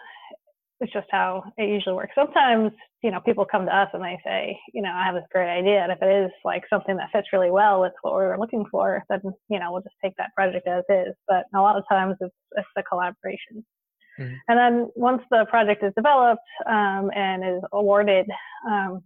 [0.80, 2.12] it's just how it usually works.
[2.14, 2.70] Sometimes,
[3.02, 5.48] you know, people come to us and they say, you know, I have this great
[5.50, 8.38] idea, and if it is like something that fits really well with what we were
[8.38, 11.14] looking for, then you know, we'll just take that project as is.
[11.26, 13.64] But a lot of times, it's it's a collaboration.
[14.18, 14.36] Mhm.
[14.48, 18.26] And then once the project is developed um, and is awarded
[18.68, 19.02] um,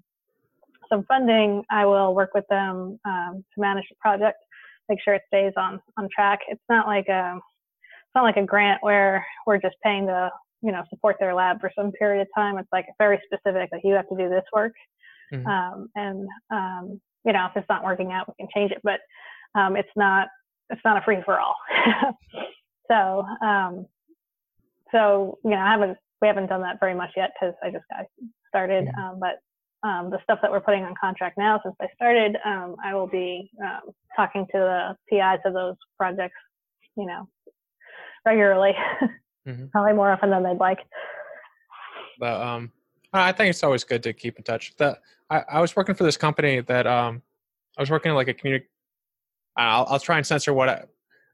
[0.89, 4.39] some funding, I will work with them um, to manage the project,
[4.89, 6.41] make sure it stays on on track.
[6.49, 10.31] It's not like a it's not like a grant where we're just paying to
[10.62, 12.59] you know support their lab for some period of time.
[12.59, 13.70] It's like very specific.
[13.73, 14.73] Like you have to do this work,
[15.33, 15.46] Mhm.
[15.46, 18.81] um, and um, you know if it's not working out, we can change it.
[18.83, 19.01] But
[19.55, 20.29] um, it's not
[20.70, 21.57] it's not a free for all.
[22.88, 23.87] so um,
[24.92, 27.85] so you know I haven't we haven't done that very much yet because I just
[27.90, 28.07] got
[28.49, 28.87] started.
[28.87, 28.99] Mhm.
[28.99, 29.38] Um, but
[29.83, 33.07] um, the stuff that we're putting on contract now, since I started, um, I will
[33.07, 36.37] be um, talking to the PIs of those projects,
[36.96, 37.27] you know,
[38.27, 38.73] regularly,
[39.48, 39.70] Mhm.
[39.70, 40.79] probably more often than they'd like.
[42.18, 42.72] But um,
[43.12, 44.74] I think it's always good to keep in touch.
[44.76, 44.98] The
[45.31, 47.22] I, I was working for this company that um
[47.79, 48.66] I was working in like a community.
[49.57, 50.85] I'll, I'll try and censor what I,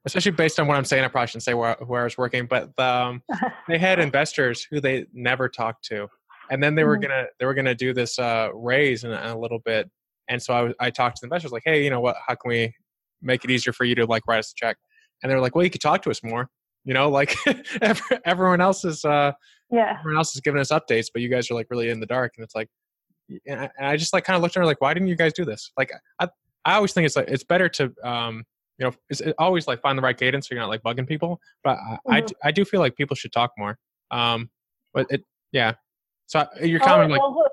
[0.04, 1.04] especially based on what I'm saying.
[1.04, 3.22] I probably shouldn't say where, where I was working, but um,
[3.68, 6.08] they had investors who they never talked to,
[6.50, 7.02] and then they were Mhm.
[7.02, 9.90] gonna they were gonna do this uh, raise in, a- in a little bit,
[10.28, 12.16] and so I, was- I talked to the investors like, hey, you know what?
[12.26, 12.74] How can we
[13.22, 14.76] make it easier for you to like write us a check?
[15.22, 16.48] And they were like, well, you could talk to us more.
[16.86, 17.36] You know, like
[18.24, 19.32] everyone else is uh,
[19.70, 19.96] Yeah.
[19.98, 22.34] everyone else is giving us updates, but you guys are like really in the dark,
[22.36, 22.68] and it's like,
[23.46, 25.16] and I, and I just like kind of looked at her like, why didn't you
[25.16, 25.72] guys do this?
[25.76, 26.28] Like, I
[26.64, 28.44] I always think it's like it's better to um
[28.78, 31.08] you know it's it always like find the right cadence so you're not like bugging
[31.08, 32.26] people, but I I, Mhm.
[32.28, 33.78] d- I do feel like people should talk more.
[34.12, 34.48] Um,
[34.94, 35.72] but it yeah.
[36.26, 37.48] So I- your Well, comment like well,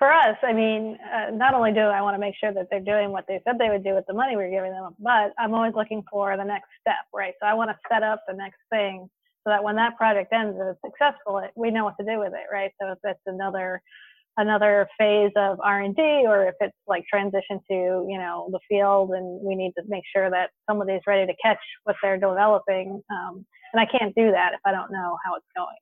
[0.00, 2.80] for us, I mean, uh, not only do I want to make sure that they're
[2.80, 5.52] doing what they said they would do with the money we're giving them, but I'm
[5.52, 7.34] always looking for the next step, right?
[7.38, 9.10] So I want to set up the next thing
[9.44, 12.18] so that when that project ends and it's successful, it, we know what to do
[12.18, 12.72] with it, right?
[12.80, 13.82] So if it's another
[14.38, 19.38] another phase of R&D or if it's like transition to, you know, the field and
[19.42, 23.02] we need to make sure that somebody's ready to catch what they're developing.
[23.10, 25.76] Um, and I can't do that if I don't know how it's going.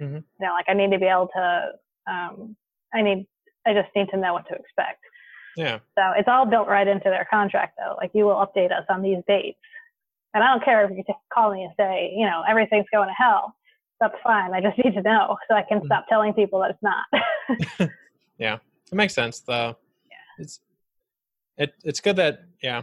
[0.00, 0.24] Mhm.
[0.38, 1.72] You know, like I need to be able to,
[2.06, 2.56] um,
[2.92, 3.26] I need,
[3.66, 5.00] I just need to know what to expect.
[5.56, 7.94] yeah So it's all built right into their contract though.
[7.96, 9.58] Like you will update us on these dates.
[10.34, 13.14] And I don't care if you call me and say, you know, everything's going to
[13.16, 13.54] hell.
[14.00, 14.52] That's fine.
[14.52, 15.86] I just need to know so I can Mhm.
[15.86, 17.90] stop telling people that it's not.
[18.38, 18.58] yeah
[18.90, 19.76] it makes sense though.
[20.10, 20.42] Yeah.
[20.44, 20.60] It's
[21.56, 22.82] it it's good that yeah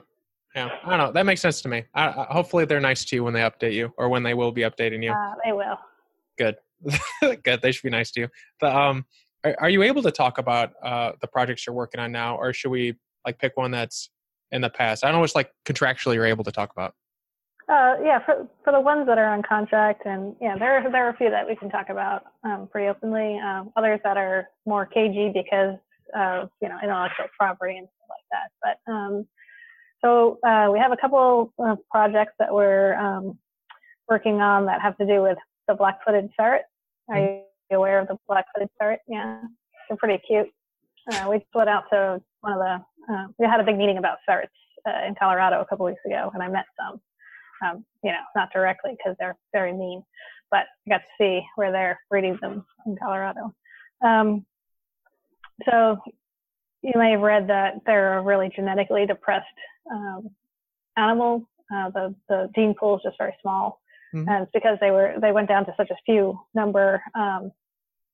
[0.55, 1.83] yeah I don't know that makes sense to me.
[1.93, 4.51] I, I, hopefully they're nice to you when they update you or when they will
[4.51, 5.11] be updating you.
[5.11, 5.77] uh, they will.
[6.37, 6.55] good
[7.43, 8.27] good they should be nice to you
[8.61, 9.05] the um
[9.43, 12.53] are, are you able to talk about uh the projects you're working on now or
[12.53, 14.09] should we like pick one that's
[14.51, 16.93] in the past i don't know what's like contractually you're able to talk about
[17.69, 21.05] Uh, yeah, for for the ones that are on contract, and yeah, there are, there
[21.05, 23.39] are a few that we can talk about um, pretty openly.
[23.39, 25.77] Um, others that are more cagey because
[26.13, 28.47] of you know intellectual property and stuff like that.
[28.63, 29.25] But um,
[30.03, 33.37] so uh, we have a couple of projects that we're um,
[34.09, 35.37] working on that have to do with
[35.69, 36.65] the black-footed ferret.
[37.09, 37.41] Are
[37.73, 38.99] aware of the black-footed ferret?
[39.07, 39.41] Yeah,
[39.87, 40.47] they're pretty cute.
[41.11, 43.13] Uh, we went out to one of the.
[43.13, 44.53] Uh, we had a big meeting about ferrets
[44.87, 47.01] uh, in Colorado a couple weeks ago, and I met some
[47.63, 50.03] um, you know, not directly because they're very mean,
[50.49, 53.53] but I got to see where they're breeding them in Colorado.
[54.03, 54.45] Um,
[55.69, 55.97] so
[56.81, 59.45] you may have read that they're a really genetically depressed
[59.91, 60.29] um,
[60.97, 61.47] animal.
[61.73, 63.79] Uh, the the gene pool is just very small,
[64.13, 64.27] Mhm.
[64.27, 67.01] and it's because they were they went down to such a few number.
[67.15, 67.51] Um,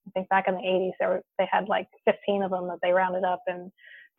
[0.08, 2.80] I think back in the 80s, there were, they had like 15 of them that
[2.82, 3.72] they rounded up and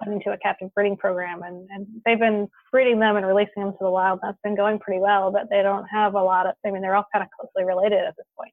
[0.02, 3.72] put into a captive breeding program, and, and they've been breeding them and releasing them
[3.72, 4.20] to the wild.
[4.22, 6.54] That's been going pretty well, but they don't have a lot of.
[6.64, 8.52] I mean, they're all kind of closely related at this point.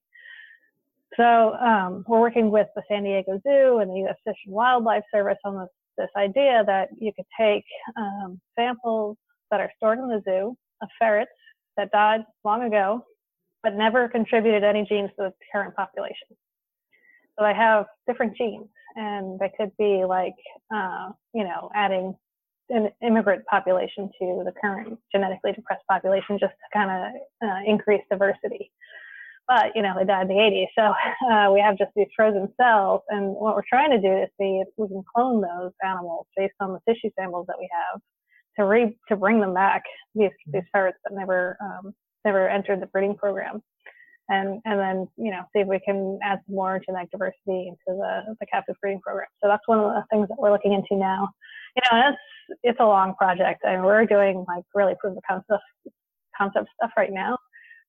[1.18, 4.18] So um, we're working with the San Diego Zoo and the U.S.
[4.26, 7.64] Fish and Wildlife Service on this this idea that you could take
[7.98, 9.18] um, samples
[9.52, 11.32] that are stored in the zoo of ferrets
[11.78, 13.04] that died long ago,
[13.64, 16.28] but never contributed any genes to the current population.
[17.38, 20.36] So they have different genes, and they could be like,
[20.74, 22.16] uh, you know, adding
[22.70, 28.02] an immigrant population to the current genetically depressed population just to kind of uh, increase
[28.10, 28.72] diversity.
[29.48, 30.94] But you know, they died in the 80s, so
[31.32, 34.62] uh, we have just these frozen cells, and what we're trying to do is see
[34.62, 38.02] if we can clone those animals based on the tissue samples that we have
[38.58, 39.84] to re to bring them back
[40.16, 41.94] these these ferrets that never um,
[42.24, 43.62] never entered the breeding program
[44.30, 47.78] and and then you know see if we can add some more genetic diversity into
[47.88, 49.28] the the captive breeding program.
[49.42, 51.30] So that's one of the things that we're looking into now.
[51.76, 55.64] You know, it's it's a long project, and we're doing like really proof of concept
[56.38, 57.38] concept stuff right now.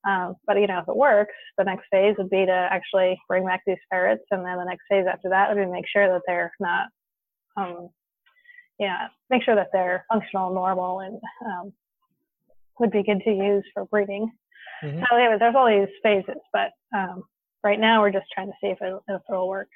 [0.07, 3.45] Um, but you know, if it works, the next phase would be to actually bring
[3.45, 6.23] back these ferrets, and then the next phase after that would be make sure that
[6.27, 6.87] they're not,
[7.57, 7.89] um,
[8.79, 11.73] yeah, make sure that they're functional, normal, and um,
[12.79, 14.31] would be good to use for breeding.
[14.83, 15.05] Mhm.
[15.09, 17.25] So anyway, there's all these phases, but um,
[17.63, 19.69] right now we're just trying to see if, it, if it'll work.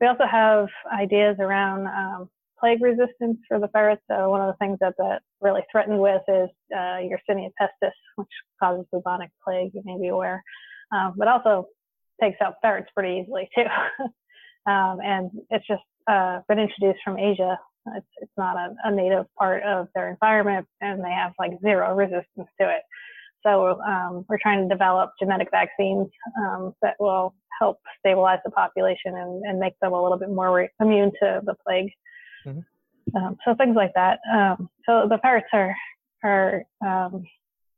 [0.00, 4.02] We also have ideas around um, plague resistance for the ferrets.
[4.10, 8.28] So one of the things that that really threatened with is uh, Yersinia pestis, which
[8.62, 9.70] causes bubonic plague.
[9.74, 10.42] You may be aware,
[10.92, 11.68] um, but also
[12.20, 13.62] takes out ferrets pretty easily too.
[14.70, 17.58] um, and it's just uh, been introduced from Asia.
[17.96, 21.94] It's it's not a, a native part of their environment, and they have like zero
[21.94, 22.82] resistance to it.
[23.44, 26.08] So um, we're trying to develop genetic vaccines
[26.40, 30.52] um, that will help stabilize the population and, and make them a little bit more
[30.52, 31.90] re- immune to the plague.
[32.46, 32.64] Mhm.
[33.14, 34.18] Um, so things like that.
[34.32, 35.74] Um, so the parrots are
[36.24, 37.24] are um,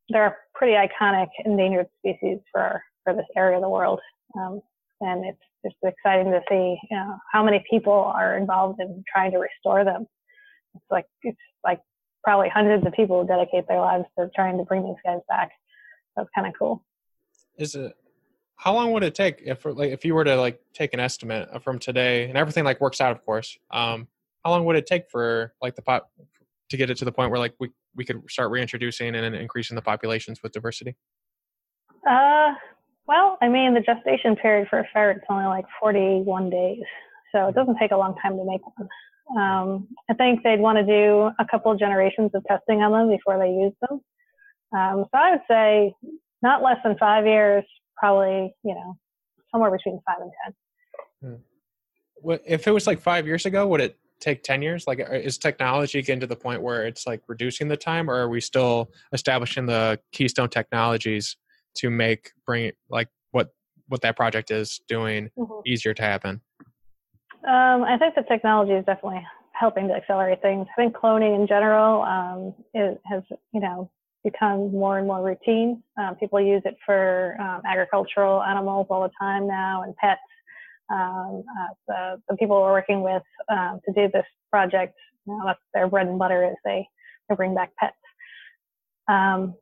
[0.08, 4.00] they're a pretty iconic endangered species for for this area of the world,
[4.36, 4.60] um,
[5.00, 9.30] and it's just exciting to see you know, how many people are involved in trying
[9.32, 10.06] to restore them.
[10.74, 11.80] It's like it's like
[12.22, 15.50] probably hundreds of people dedicate their lives to trying to bring these guys back.
[16.16, 16.84] That's kind of cool.
[17.58, 17.92] Is it?
[18.56, 21.48] How long would it take if like if you were to like take an estimate
[21.62, 23.56] from today and everything like works out, of course?
[23.70, 24.06] Um,
[24.44, 26.08] how long would it take for like the pot
[26.68, 29.74] to get it to the point where like we we could start reintroducing and increasing
[29.74, 30.94] the populations with diversity?
[32.08, 32.52] Uh,
[33.06, 36.82] well, I mean, the gestation period for a ferret is only like 41 days,
[37.32, 38.88] so it doesn't take a long time to make one.
[39.36, 43.08] Um, I think they'd want to do a couple of generations of testing on them
[43.08, 44.00] before they use them.
[44.72, 45.94] Um, so I would say
[46.42, 47.64] not less than five years,
[47.96, 48.96] probably, you know,
[49.52, 50.32] somewhere between five and
[51.22, 51.38] 10.
[52.22, 52.38] Hmm.
[52.46, 54.86] If it was like five years ago, would it take 10 years?
[54.86, 58.28] Like, is technology getting to the point where it's like reducing the time, or are
[58.28, 61.36] we still establishing the keystone technologies
[61.76, 63.50] to make bring like what
[63.88, 65.60] what that project is doing mm-hmm.
[65.66, 66.40] easier to happen?
[67.46, 70.66] Um, I think the technology is definitely helping to accelerate things.
[70.72, 73.22] I think cloning in general um, has,
[73.52, 73.90] you know,
[74.24, 75.82] become more and more routine.
[75.98, 80.20] Um, people use it for um, agricultural animals all the time now and pets.
[80.90, 84.94] Um, uh, the, the people we're working with um, to do this project,
[85.26, 86.86] you know, that's their bread and butter is they,
[87.28, 87.96] they bring back pets.
[89.08, 89.54] Um,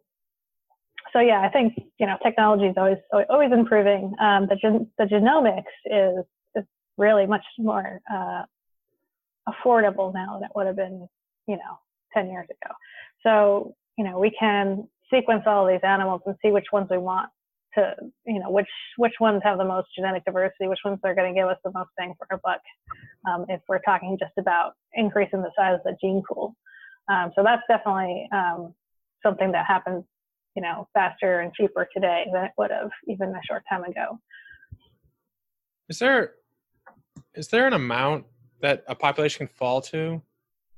[1.12, 2.99] so yeah, I think you know technology is always
[3.31, 4.14] always improving.
[4.21, 6.25] Um, the gen- the genomics is
[6.99, 8.43] really much more uh,
[9.49, 11.09] affordable now than it would have been
[11.47, 11.79] you know
[12.15, 12.75] 10 years ago.
[13.23, 17.29] So you know, we can sequence all these animals and see which ones we want
[17.75, 21.35] to, you know, which which ones have the most genetic diversity, which ones are going
[21.35, 22.61] to give us the most bang for our buck.
[23.29, 26.55] Um, if we're talking just about increasing the size of the gene pool,
[27.09, 28.73] um, so that's definitely um,
[29.23, 30.05] something that happens,
[30.55, 34.19] you know, faster and cheaper today than it would have even a short time ago.
[35.89, 36.35] Is there
[37.38, 38.27] is there an amount
[38.61, 40.20] that a population can fall to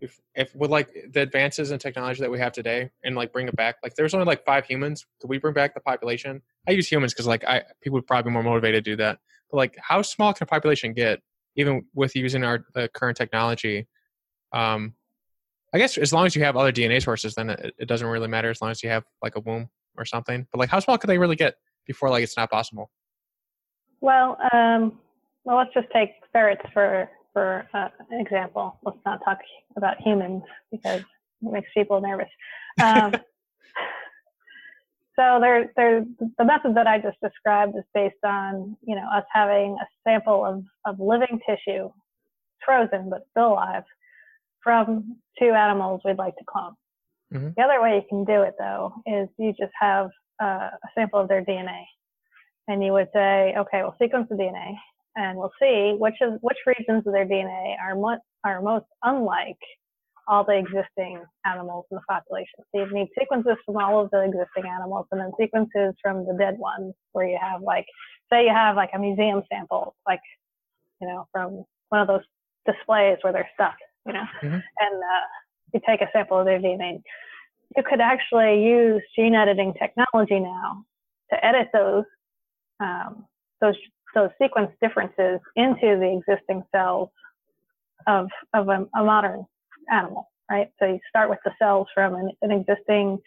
[0.01, 3.49] if if with like the advances in technology that we have today and like bring
[3.49, 3.77] it back?
[3.83, 5.07] Like there's only like five humans.
[5.21, 6.43] Could we bring back the population?
[6.69, 9.19] I use humans because like i people would probably be more motivated to do that.
[9.51, 11.21] But like how small can a population get
[11.57, 13.89] even with using our current technology?
[14.53, 14.95] Um
[15.73, 18.27] i guess as long as you have other dna sources then it, it doesn't really
[18.27, 20.47] matter as long as you have like a womb or something.
[20.53, 21.55] But like how small could they really get
[21.87, 22.91] before like it's not possible?
[24.01, 24.99] Well um
[25.45, 28.79] well let's just take ferrets for for uh, an example.
[28.83, 29.39] Let's not talk
[29.77, 32.29] about humans because it makes people nervous.
[32.83, 33.13] Um,
[35.17, 36.05] so there, there,
[36.39, 40.45] the method that I just described is based on, you know, us having a sample
[40.45, 41.91] of, of living tissue,
[42.65, 43.85] frozen but still alive,
[44.63, 46.75] from two animals we'd like to clone.
[47.33, 47.51] Mm-hmm.
[47.57, 50.11] The other way you can do it though is you just have
[50.43, 51.85] uh, a sample of their DNA,
[52.67, 54.75] and you would say, okay, we'll sequence the DNA,
[55.17, 59.59] and we'll see which of which regions of their DNA are mo- are most unlike
[60.29, 62.61] all the existing animals in the population.
[62.73, 66.37] So you need sequences from all of the existing animals and then sequences from the
[66.39, 67.87] dead ones where you have like
[68.33, 70.21] say you have like a museum sample, like
[71.01, 72.23] you know, from one of those
[72.67, 74.55] displays where they're stuck, you know, mm-hmm.
[74.55, 75.27] and uh,
[75.75, 77.03] you take a sample of their DNA.
[77.77, 80.85] You could actually use gene editing technology now
[81.31, 82.05] to edit those
[82.81, 83.27] um,
[83.61, 83.77] those
[84.15, 87.11] those sequence differences into the existing cells
[88.07, 89.45] of, of a, a modern
[89.91, 90.69] animal, right?
[90.79, 93.19] So you start with the cells from an, an existing,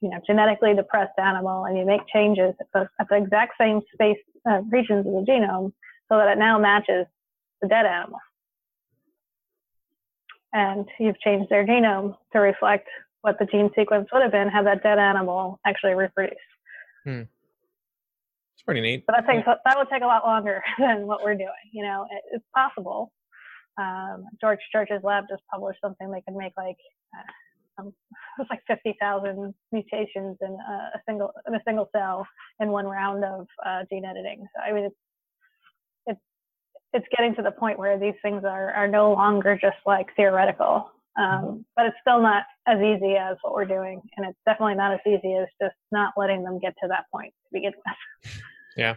[0.00, 3.80] you know, genetically depressed animal, and you make changes at the, at the exact same
[3.92, 5.72] space uh, regions of the genome
[6.10, 7.06] so that it now matches
[7.60, 8.18] the dead animal.
[10.52, 12.88] And you've changed their genome to reflect
[13.22, 16.36] what the gene sequence would have been had that dead animal actually reproduced.
[17.04, 17.22] Hmm.
[18.62, 19.02] It's pretty neat.
[19.08, 21.66] But that takes that would take a lot longer than what we're doing.
[21.72, 23.10] You know, it, it's possible.
[23.76, 26.76] Um, George Church's lab just published something they could make like
[27.16, 31.88] uh, um, it was like fifty thousand mutations in a, a, single in a single
[31.90, 32.24] cell
[32.60, 34.46] in one round of uh, gene editing.
[34.54, 34.96] So I mean, it's
[36.06, 36.20] it's
[36.92, 40.88] it's getting to the point where these things are are no longer just like theoretical.
[41.18, 44.94] Um, but it's still not as easy as what we're doing, and it's definitely not
[44.94, 48.42] as easy as just not letting them get to that point to begin with.
[48.76, 48.94] Yeah,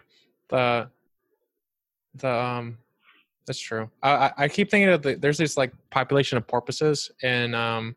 [0.50, 0.90] the
[2.16, 2.78] the um,
[3.46, 3.90] that's true.
[4.02, 7.96] I I keep thinking of the, there's this like population of porpoises in um,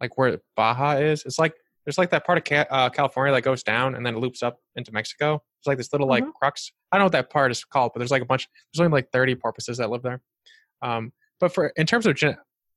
[0.00, 1.24] like where Baja is.
[1.24, 1.54] It's like
[1.84, 4.58] there's like that part of Ca- uh, California that goes down and then loops up
[4.76, 5.42] into Mexico.
[5.60, 6.32] It's like this little like mm-hmm.
[6.40, 6.72] crux.
[6.90, 8.48] I don't know what that part is called, but there's like a bunch.
[8.72, 10.20] There's only like 30 porpoises that live there.
[10.82, 12.36] Um, but for in terms of gen-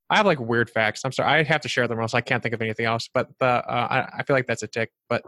[0.09, 1.01] I have like weird facts.
[1.03, 3.09] I'm sorry, I have to share them, else I can't think of anything else.
[3.11, 4.91] But the uh, I, I feel like that's a tick.
[5.09, 5.23] But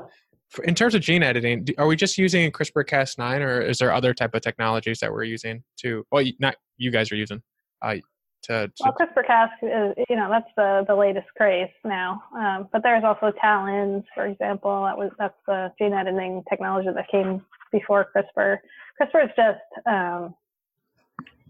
[0.64, 4.34] in terms of gene editing, are we just using CRISPR-Cas9, or is there other type
[4.34, 6.06] of technologies that we're using to?
[6.12, 7.42] Well, not you guys are using.
[7.82, 7.96] Uh,
[8.44, 12.24] to, to Well, CRISPR-Cas is, you know, that's the, the latest craze now.
[12.36, 14.84] Um, but there's also TALENs, for example.
[14.84, 18.58] That was that's the gene editing technology that came before CRISPR.
[19.02, 20.34] CRISPR is just um,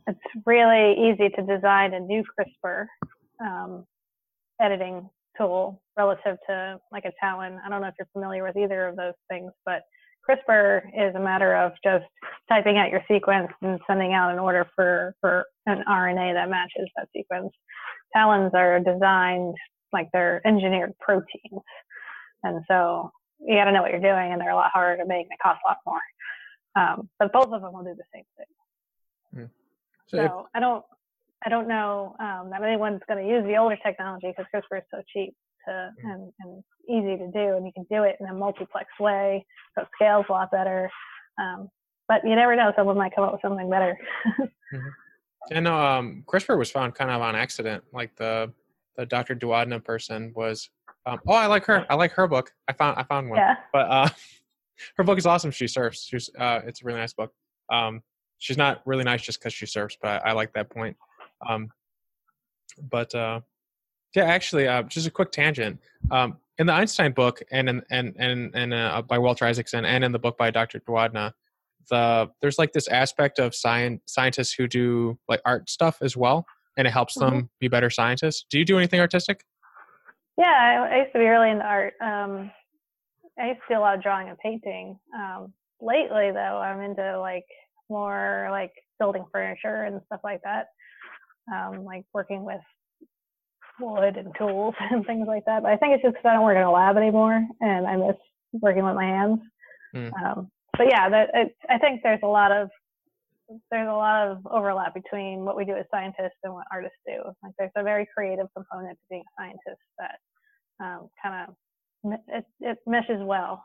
[0.08, 2.88] it's really easy to design a new CRISPR
[3.42, 3.86] um,
[4.60, 7.60] editing tool relative to like a TALEN.
[7.66, 9.84] I don't know if you're familiar with either of those things, but
[10.28, 12.06] CRISPR is a matter of just
[12.50, 16.90] typing out your sequence and sending out an order for, for an RNA that matches
[16.98, 17.52] that sequence.
[18.16, 19.56] TALENs are designed
[19.94, 21.62] like they're engineered proteins.
[22.44, 25.08] And so you got to know what you're doing, and they're a lot harder to
[25.08, 26.02] make, and they cost a lot more.
[26.76, 28.46] Um, but both of them will do the same thing.
[30.08, 30.84] so if- So I don't,
[31.46, 34.84] I don't know um, that anyone's going to use the older technology because CRISPR is
[34.92, 35.34] so cheap
[35.68, 36.14] to Mm.
[36.14, 39.82] and, and easy to do, and you can do it in a multiplex way, so
[39.82, 40.90] it scales a lot better.
[41.40, 41.70] Um,
[42.08, 43.98] but you never know; someone might come up with something better.
[45.54, 47.84] I know um, CRISPR was found kind of on accident.
[47.94, 48.54] Like the
[48.96, 49.36] the Dr.
[49.36, 50.70] Doudna person was.
[51.06, 51.86] Um, oh, I like her.
[51.90, 52.52] I like her book.
[52.68, 53.38] I found I found one.
[53.40, 54.10] yeah, But uh,
[54.98, 55.52] her book is awesome.
[55.52, 56.06] She surfs.
[56.06, 57.32] She's uh, it's a really nice book.
[57.72, 58.02] Um,
[58.40, 60.96] she's not really nice just because she surfs, but I, I like that point.
[61.48, 61.70] Um,
[62.90, 63.42] but uh,
[64.16, 65.80] yeah, actually, uh, just a quick tangent.
[66.12, 70.04] Um, in the Einstein book, and in, and and and uh, by Walter Isaacson, and
[70.04, 70.80] in the book by Dr.
[70.80, 71.34] Doudna,
[71.90, 76.46] the there's like this aspect of science scientists who do like art stuff as well,
[76.78, 78.46] and it helps them be better scientists.
[78.50, 79.44] Do you do anything artistic?
[80.38, 80.88] yeah.
[80.90, 81.94] I, I used to be really into art.
[82.02, 82.52] Um,
[83.40, 85.00] I used to do a lot of drawing and painting.
[85.16, 87.46] Um, lately, though, I'm into like
[87.90, 90.68] more like building furniture and stuff like that.
[91.54, 92.62] Um, like working with
[93.80, 95.64] wood and tools and things like that.
[95.64, 97.96] But I think it's just because I don't work in a lab anymore, and I
[97.96, 98.16] miss
[98.54, 99.40] working with my hands.
[99.96, 100.12] Mm.
[100.22, 102.70] Um, but yeah, that it, I think there's a lot of
[103.72, 107.24] there's a lot of overlap between what we do as scientists and what artists do.
[107.42, 110.18] Like there's a very creative component to being a scientist that
[110.84, 113.64] um, kind of it, it meshes well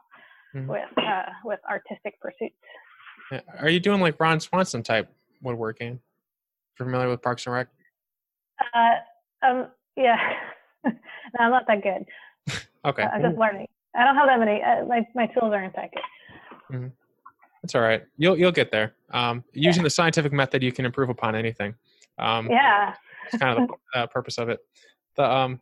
[0.55, 0.66] Mhm.
[0.66, 2.55] with uh, with artistic pursuits.
[3.59, 5.09] Are you doing like Ron Swanson type
[5.41, 6.01] woodworking?
[6.76, 7.68] Familiar with Parks and Rec?
[8.74, 9.66] Uh, um,
[9.96, 10.16] yeah,
[10.84, 10.92] no,
[11.38, 12.04] I'm not that good.
[12.84, 13.68] Okay, I'm just learning.
[13.94, 14.60] I don't have that many.
[14.60, 15.90] Uh, my my tools aren't that
[16.70, 16.90] good.
[17.62, 18.02] that's all right.
[18.16, 18.94] You'll you'll get there.
[19.12, 21.76] Um, using the scientific method, you can improve upon anything.
[22.18, 22.94] Um, Yeah.
[23.26, 24.58] It's kind of the uh, purpose of it.
[25.16, 25.60] The um,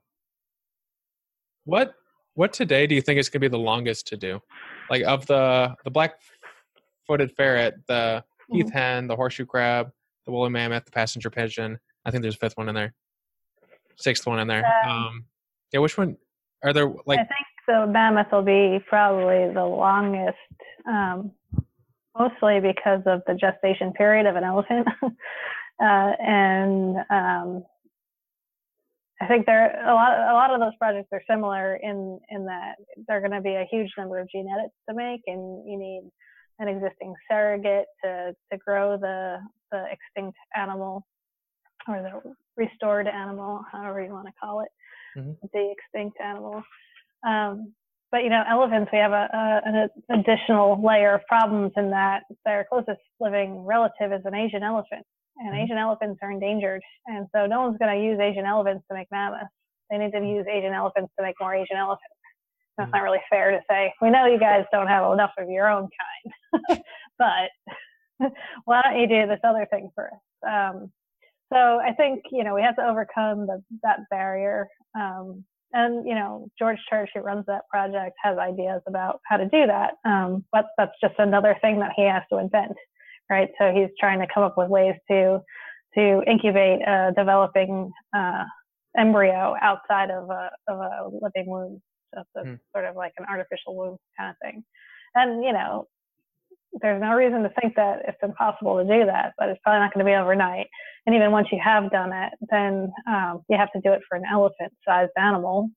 [1.64, 1.94] what
[2.34, 4.40] what today do you think is going to be the longest to do?
[4.88, 8.72] Like of the the black-footed ferret, the heath Mhm.
[8.72, 9.92] hen, the horseshoe crab,
[10.30, 11.78] the woolly mammoth, the passenger pigeon.
[12.04, 12.94] I think there's a fifth one in there,
[13.96, 14.64] sixth one in there.
[14.84, 15.24] Um, Um,
[15.72, 16.16] yeah, which one
[16.64, 16.88] are there?
[17.06, 20.36] Like I think the mammoth will be probably the longest,
[20.86, 21.32] um,
[22.18, 24.86] mostly because of the gestation period of an elephant.
[25.02, 25.12] uh,
[25.82, 27.64] and um,
[29.20, 30.12] I think there a lot.
[30.12, 32.76] A lot of those projects are similar in in that
[33.06, 36.10] they're going to be a huge number of gene edits to make, and you need
[36.60, 39.38] an existing surrogate to to grow the
[39.72, 41.04] the extinct animal
[41.88, 44.68] or the restored animal, however you want to call it,
[45.16, 45.36] Mhm.
[45.52, 46.62] the extinct animal.
[47.26, 47.74] Um,
[48.12, 52.24] but you know, elephants, we have a, a, an additional layer of problems in that
[52.44, 55.06] their closest living relative is an Asian elephant,
[55.38, 55.62] and Mhm.
[55.62, 59.10] Asian elephants are endangered, and so no one's going to use Asian elephants to make
[59.10, 59.54] mammoths.
[59.90, 62.16] They need to use Asian elephants to make more Asian elephants.
[62.80, 63.92] That's not really fair to say.
[64.00, 65.88] We know you guys don't have enough of your own
[66.60, 66.80] kind,
[67.18, 68.30] but
[68.64, 70.14] why don't you do this other thing first?
[70.46, 70.90] Um,
[71.52, 74.68] so I think you know we have to overcome the, that barrier.
[74.98, 79.44] Um, and you know George Church, who runs that project, has ideas about how to
[79.44, 79.94] do that.
[80.04, 82.72] Um, but that's just another thing that he has to invent,
[83.28, 83.48] right?
[83.58, 85.40] So he's trying to come up with ways to
[85.96, 88.44] to incubate a developing uh,
[88.96, 91.80] embryo outside of a of a living womb.
[92.14, 92.54] So it's Hmm.
[92.74, 94.64] sort of like an artificial womb kind of thing.
[95.14, 95.86] And you know,
[96.80, 99.92] there's no reason to think that it's impossible to do that, but it's probably not
[99.92, 100.66] going to be overnight.
[101.06, 104.16] And even once you have done it, then um, you have to do it for
[104.16, 105.68] an elephant-sized animal,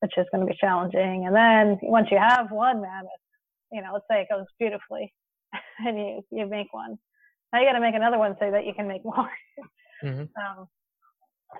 [0.00, 1.24] which is going to be challenging.
[1.26, 3.10] And then once you have one mammoth,
[3.72, 5.12] you know, let's say it goes beautifully,
[5.86, 6.98] and you you make one.
[7.52, 9.30] Now you got to make another one so that you can make more.
[10.04, 10.28] Mhm.
[10.36, 10.68] Um,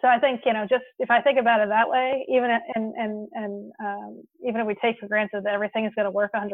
[0.00, 2.94] so I think you know, just if I think about it that way, even and
[2.96, 6.30] and and um, even if we take for granted that everything is going to work
[6.34, 6.48] 100%,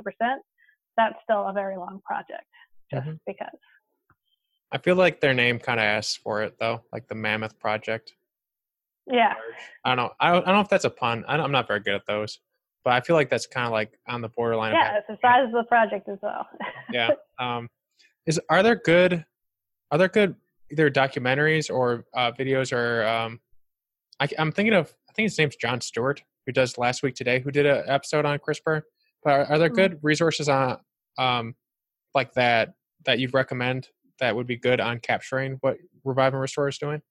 [0.97, 2.45] that's still a very long project,
[2.93, 3.19] just Mhm.
[3.27, 3.59] because.
[4.73, 8.15] I feel like their name kind of asks for it though, like the Mammoth Project.
[9.07, 9.35] Yeah.
[9.85, 10.13] I don't know.
[10.19, 11.25] I don't, I don't know if that's a pun.
[11.29, 12.39] I am not very good at those.
[12.85, 14.73] but I feel like that's kind of like on the borderline.
[14.75, 16.47] Yeah, it's the size of the project as well.
[16.91, 17.11] yeah.
[17.39, 17.69] Um,
[18.27, 19.25] is are there good
[19.91, 20.35] are there good
[20.71, 23.41] either documentaries or uh, videos or um,
[24.21, 27.41] I, am thinking of I think his name's John Stewart who does last week today
[27.41, 28.83] who did an episode on CRISPR.
[29.23, 29.77] But are, are there mm-hmm.
[29.77, 30.79] good resources on
[31.19, 31.55] um,
[32.15, 32.75] like that
[33.07, 33.89] that you'd recommend
[34.21, 37.03] that would be good on capturing what Revive and Restore is doing?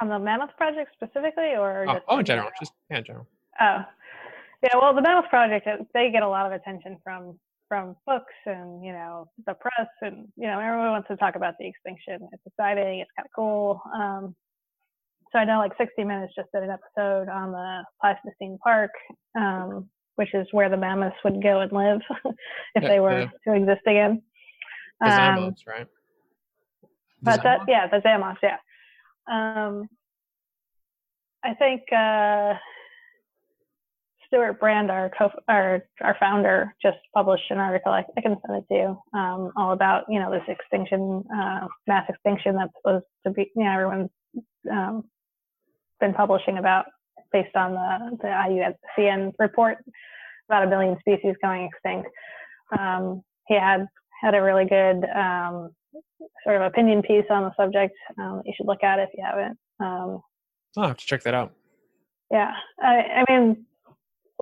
[0.00, 3.26] On the Mammoth Project specifically, or oh, oh in general, just yeah, in general.
[3.60, 3.84] Oh,
[4.62, 4.70] yeah.
[4.74, 7.38] Well, the Mammoth Project they get a lot of attention from
[7.74, 11.54] from books and you know the press and you know everyone wants to talk about
[11.58, 12.28] the extinction.
[12.32, 13.00] It's exciting.
[13.00, 13.82] It's kind of cool.
[13.92, 14.36] Um,
[15.32, 18.92] so I know like 60 Minutes just did an episode on the Pleistocene Park,
[19.36, 22.00] um, which is where the mammoths would go and live
[22.76, 23.30] if yeah, they were yeah.
[23.48, 24.22] to exist again.
[25.00, 25.88] The um, right?
[27.22, 28.58] But that, yeah, the Zamoths, yeah.
[29.26, 29.88] Um,
[31.42, 32.54] I think uh,
[34.34, 37.92] Stewart Brand, our co our our founder, just published an article.
[37.92, 41.68] I, I can send it to you, um, all about you know this extinction, uh,
[41.86, 43.50] mass extinction that's supposed to be.
[43.54, 44.10] You know, everyone's
[44.70, 45.04] um,
[46.00, 46.86] been publishing about
[47.32, 49.78] based on the the IUCN report
[50.48, 52.08] about a billion species going extinct.
[52.76, 53.86] Um, he had
[54.20, 55.70] had a really good um,
[56.42, 57.94] sort of opinion piece on the subject.
[58.18, 59.58] Um, you should look at it if you haven't.
[59.78, 60.20] Um,
[60.76, 61.52] I'll have to check that out.
[62.32, 63.64] Yeah, I, I, mean,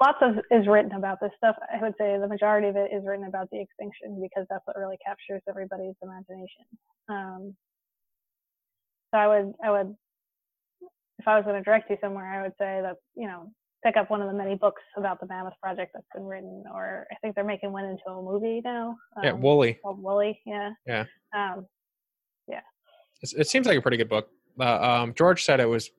[0.03, 1.55] lots of is written about this stuff.
[1.73, 4.77] I would say the majority of it is written about the extinction because that's what
[4.77, 6.67] really captures everybody's imagination.
[7.09, 7.55] Um,
[9.13, 9.95] so I would, I would,
[11.19, 13.53] if I was going to direct you somewhere, I would say that you know
[13.85, 17.07] pick up one of the many books about the Mammoth Project that's been written, or
[17.13, 18.97] I think they're making one into a movie now.
[19.17, 19.79] Um, yeah, Woolly.
[19.83, 20.41] Called Woolly.
[20.47, 20.71] Yeah.
[20.87, 21.05] Yeah.
[21.35, 21.67] Um,
[22.49, 22.61] yeah.
[23.23, 24.29] It's, it seems like a pretty good book.
[24.59, 25.91] Uh, um, George said it was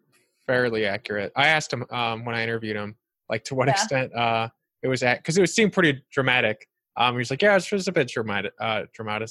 [0.47, 1.32] fairly accurate.
[1.36, 2.95] I asked him um, when I interviewed him,
[3.30, 3.74] like to what yeah.
[3.74, 4.49] extent uh,
[4.82, 6.67] it was at, because it was seemed pretty dramatic.
[6.95, 9.30] Um, he was like, yeah, it's just a bit dramatic, uh, dramatic,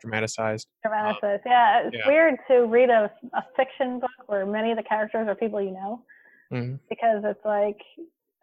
[0.00, 0.66] dramatized.
[0.86, 1.82] Dramatized, um, yeah.
[1.86, 2.08] It's yeah.
[2.08, 5.72] weird to read a, a fiction book where many of the characters are people you
[5.72, 6.02] know
[6.52, 6.76] mm-hmm.
[6.88, 7.78] because it's like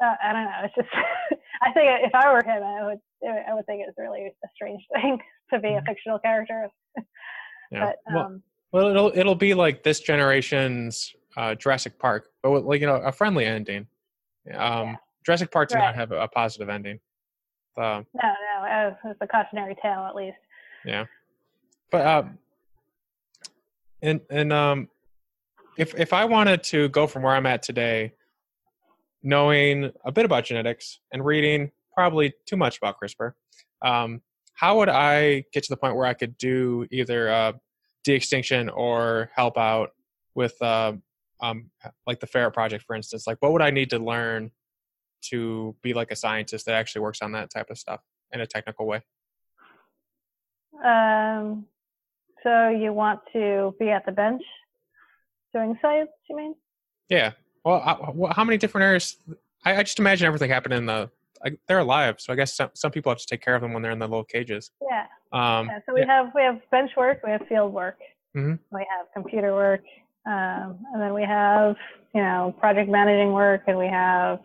[0.04, 0.52] uh, I don't know.
[0.64, 0.90] It's just
[1.62, 3.00] I think if I were him, I would
[3.48, 5.20] I would think it's really a strange thing
[5.54, 5.86] to be a mm-hmm.
[5.86, 6.68] fictional character.
[7.72, 7.92] yeah.
[8.06, 12.64] But, um, well, well, it'll it'll be like this generation's uh, Jurassic Park, but with,
[12.64, 13.88] like you know a friendly ending.
[14.48, 14.96] Um, yeah.
[15.26, 15.86] Jurassic Park did right.
[15.86, 17.00] not have a, a positive ending.
[18.14, 18.34] no,
[18.64, 20.38] no, it's a cautionary tale at least.
[20.86, 21.06] Yeah,
[21.90, 22.38] but um,
[24.02, 24.90] and and um,
[25.78, 28.14] if if I wanted to go from where I'm at today,
[29.24, 33.34] knowing a bit about genetics and reading probably too much about CRISPR,
[33.84, 34.22] um,
[34.54, 37.54] how would I get to the point where I could do either uh,
[38.04, 39.92] de-extinction or help out
[40.36, 40.94] with uh,
[41.42, 41.72] um,
[42.06, 43.26] like the ferret project, for instance?
[43.28, 44.52] Like, what would I need to learn
[45.24, 48.48] to be like a scientist that actually works on that type of stuff in a
[48.48, 49.02] technical way?
[50.84, 51.66] Um,
[52.44, 54.42] so you want to be at the bench
[55.54, 56.56] doing science, you mean?
[57.10, 57.32] Yeah.
[57.64, 59.18] Well, I, how many different areas?
[59.64, 61.10] I, I, just imagine everything happening in the.
[61.44, 63.74] Like, they're alive, so I guess some, some people have to take care of them
[63.74, 64.70] when they're in the little cages.
[64.88, 65.06] Yeah.
[65.32, 66.06] Um, yeah so we yeah.
[66.06, 67.98] have we have bench work, we have field work,
[68.38, 68.54] mm-hmm.
[68.72, 69.82] we have computer work,
[70.26, 71.76] um, and then we have
[72.14, 74.40] you know project managing work, and we have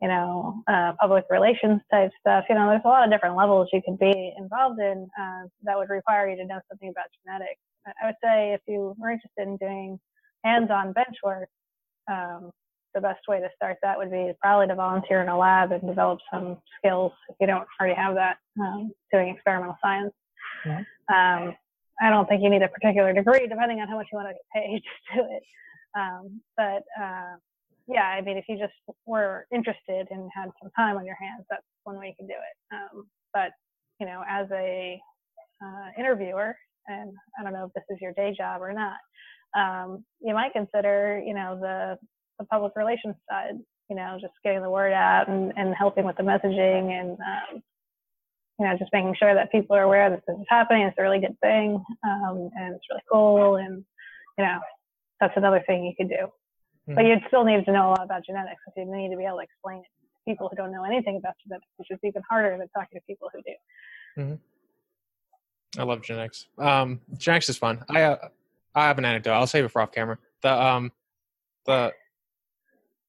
[0.00, 2.44] you know uh, public relations type stuff.
[2.48, 5.76] You know, there's a lot of different levels you could be involved in uh, that
[5.76, 7.60] would require you to know something about genetics.
[7.86, 9.98] I would say if you were interested in doing
[10.44, 11.48] hands-on bench work,
[12.10, 12.50] um,
[12.94, 15.82] the best way to start that would be probably to volunteer in a lab and
[15.82, 20.12] develop some skills if you don't already have that um, doing experimental science.
[21.12, 21.54] Um,
[22.02, 24.34] I don't think you need a particular degree, depending on how much you want to
[24.34, 24.82] get paid
[25.12, 25.42] to do it.
[25.94, 27.36] Um, but uh,
[27.86, 28.74] yeah, I mean, if you just
[29.06, 32.34] were interested and had some time on your hands, that's one way you can do
[32.34, 32.74] it.
[32.74, 33.50] Um, but
[34.00, 35.00] you know, as a
[35.62, 36.56] uh, interviewer,
[36.88, 38.98] and I don't know if this is your day job or not,
[39.56, 41.98] um, you might consider, you know, the,
[42.38, 43.54] the public relations side,
[43.88, 47.62] you know, just getting the word out and, and helping with the messaging and, um,
[48.62, 50.82] you know, just making sure that people are aware that this is happening.
[50.82, 51.82] It's a really good thing.
[52.04, 53.56] Um, and it's really cool.
[53.56, 53.84] And,
[54.38, 54.60] you know,
[55.20, 56.26] that's another thing you could do.
[56.86, 56.94] Mm-hmm.
[56.94, 59.24] But you'd still need to know a lot about genetics because you need to be
[59.24, 62.22] able to explain it to people who don't know anything about genetics, which is even
[62.30, 64.22] harder than talking to people who do.
[64.22, 65.80] Mm-hmm.
[65.80, 66.46] I love genetics.
[66.56, 67.84] Um, genetics is fun.
[67.90, 68.28] I, uh,
[68.76, 69.32] I have an anecdote.
[69.32, 70.18] I'll save it for off camera.
[70.42, 70.92] The um,
[71.66, 71.92] the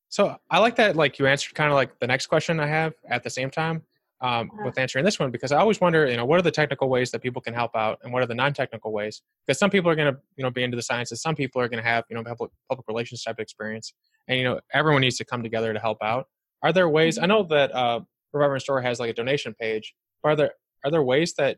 [0.10, 2.94] so I like that like you answered kind of like the next question I have
[3.08, 3.84] at the same time
[4.24, 4.64] um, uh-huh.
[4.66, 7.12] with answering this one because I always wonder you know what are the technical ways
[7.12, 9.96] that people can help out and what are the non-technical ways because some people are
[9.96, 12.16] going to you know be into the sciences some people are going to have you
[12.16, 13.94] know public public relations type of experience
[14.28, 16.28] and you know everyone needs to come together to help out
[16.64, 17.20] are there ways?
[17.20, 18.00] I know that uh,
[18.32, 19.94] Revive Store has like a donation page.
[20.24, 20.52] But are there
[20.86, 21.58] are there ways that,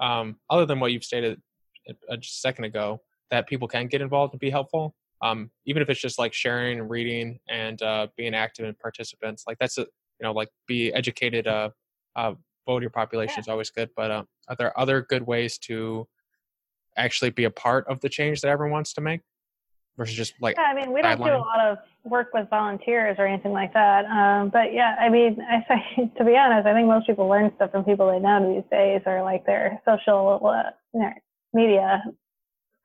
[0.00, 1.42] um, other than what you've stated
[2.20, 3.00] just a second ago,
[3.30, 4.94] that people can get involved and be helpful?
[5.20, 9.44] Um, even if it's just like sharing and reading and uh, being active and participants,
[9.48, 9.86] like that's a
[10.20, 11.46] you know like be educated.
[11.46, 11.70] Uh,
[12.16, 12.34] uh,
[12.66, 13.40] vote your population yeah.
[13.40, 16.06] is always good, but uh, are there other good ways to
[16.96, 19.20] actually be a part of the change that everyone wants to make?
[19.96, 23.16] versus just like yeah, I mean, we don't do a lot of work with volunteers
[23.18, 24.04] or anything like that.
[24.06, 25.60] Um, but yeah, I mean, I
[25.96, 28.68] think to be honest, I think most people learn stuff from people they know these
[28.70, 31.10] days or like their social uh,
[31.52, 32.02] media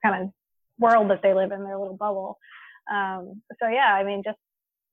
[0.04, 0.30] kind of
[0.78, 2.38] world that they live in, their little bubble.
[2.92, 4.38] Um, so yeah, I mean, just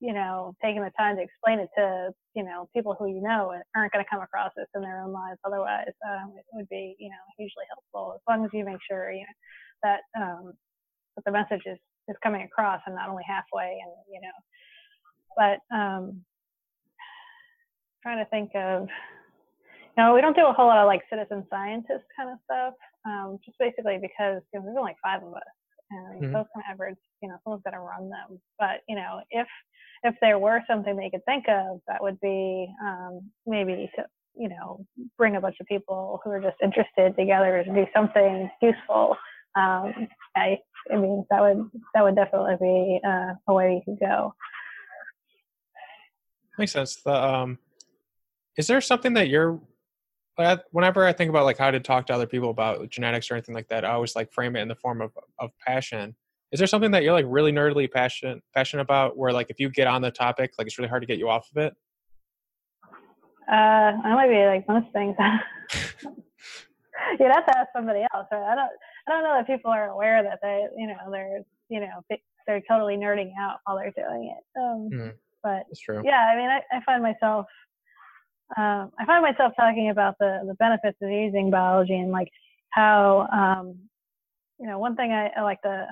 [0.00, 3.54] you know, taking the time to explain it to you know people who you know
[3.74, 5.38] aren't going to come across this in their own lives.
[5.44, 9.10] Otherwise, um, it would be you know hugely helpful as long as you make sure
[9.10, 9.36] you know
[9.82, 10.52] that um,
[11.16, 11.78] that the message is
[12.08, 14.36] is coming across and not only halfway and you know
[15.36, 16.20] but um
[18.02, 21.44] trying to think of you know we don't do a whole lot of like citizen
[21.50, 22.74] scientist kind of stuff
[23.04, 25.55] um just basically because you know, there's only five of us
[25.90, 26.32] and mm-hmm.
[26.32, 29.46] those kind of efforts you know someone's got to run them but you know if
[30.02, 34.04] if there were something they could think of that would be um maybe to
[34.38, 34.84] you know
[35.16, 39.16] bring a bunch of people who are just interested together to do something useful
[39.56, 40.58] um, I,
[40.92, 44.34] I mean, that would that would definitely be uh, a way you could go.
[46.58, 46.96] Makes sense.
[46.96, 47.58] The, um,
[48.56, 49.58] is there something that you're
[50.70, 53.54] whenever I think about like how to talk to other people about genetics or anything
[53.54, 56.14] like that, I always like frame it in the form of of passion.
[56.52, 59.70] Is there something that you're like really nerdily passionate passionate about, where like if you
[59.70, 61.74] get on the topic, like it's really hard to get you off of it?
[63.50, 65.16] Uh, I might be like most things.
[67.20, 68.26] You'd have to ask somebody else.
[68.32, 68.42] Right?
[68.42, 68.70] I don't.
[69.06, 72.02] I don't know that people are aware that they, you know, they're, you know,
[72.46, 74.58] they're totally nerding out while they're doing it.
[74.58, 75.12] Um, mm,
[75.42, 75.64] but
[76.04, 77.46] yeah, I mean, I, I find myself,
[78.56, 82.28] um, I find myself talking about the the benefits of using biology and like
[82.70, 83.76] how, um,
[84.58, 85.86] you know, one thing I, I like to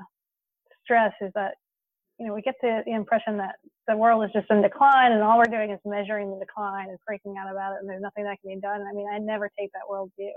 [0.85, 1.55] stress is that
[2.19, 3.57] you know, we get the, the impression that
[3.89, 6.99] the world is just in decline and all we're doing is measuring the decline and
[7.09, 8.83] freaking out about it and there's nothing that can be done.
[8.83, 10.33] I mean, I never take that world view.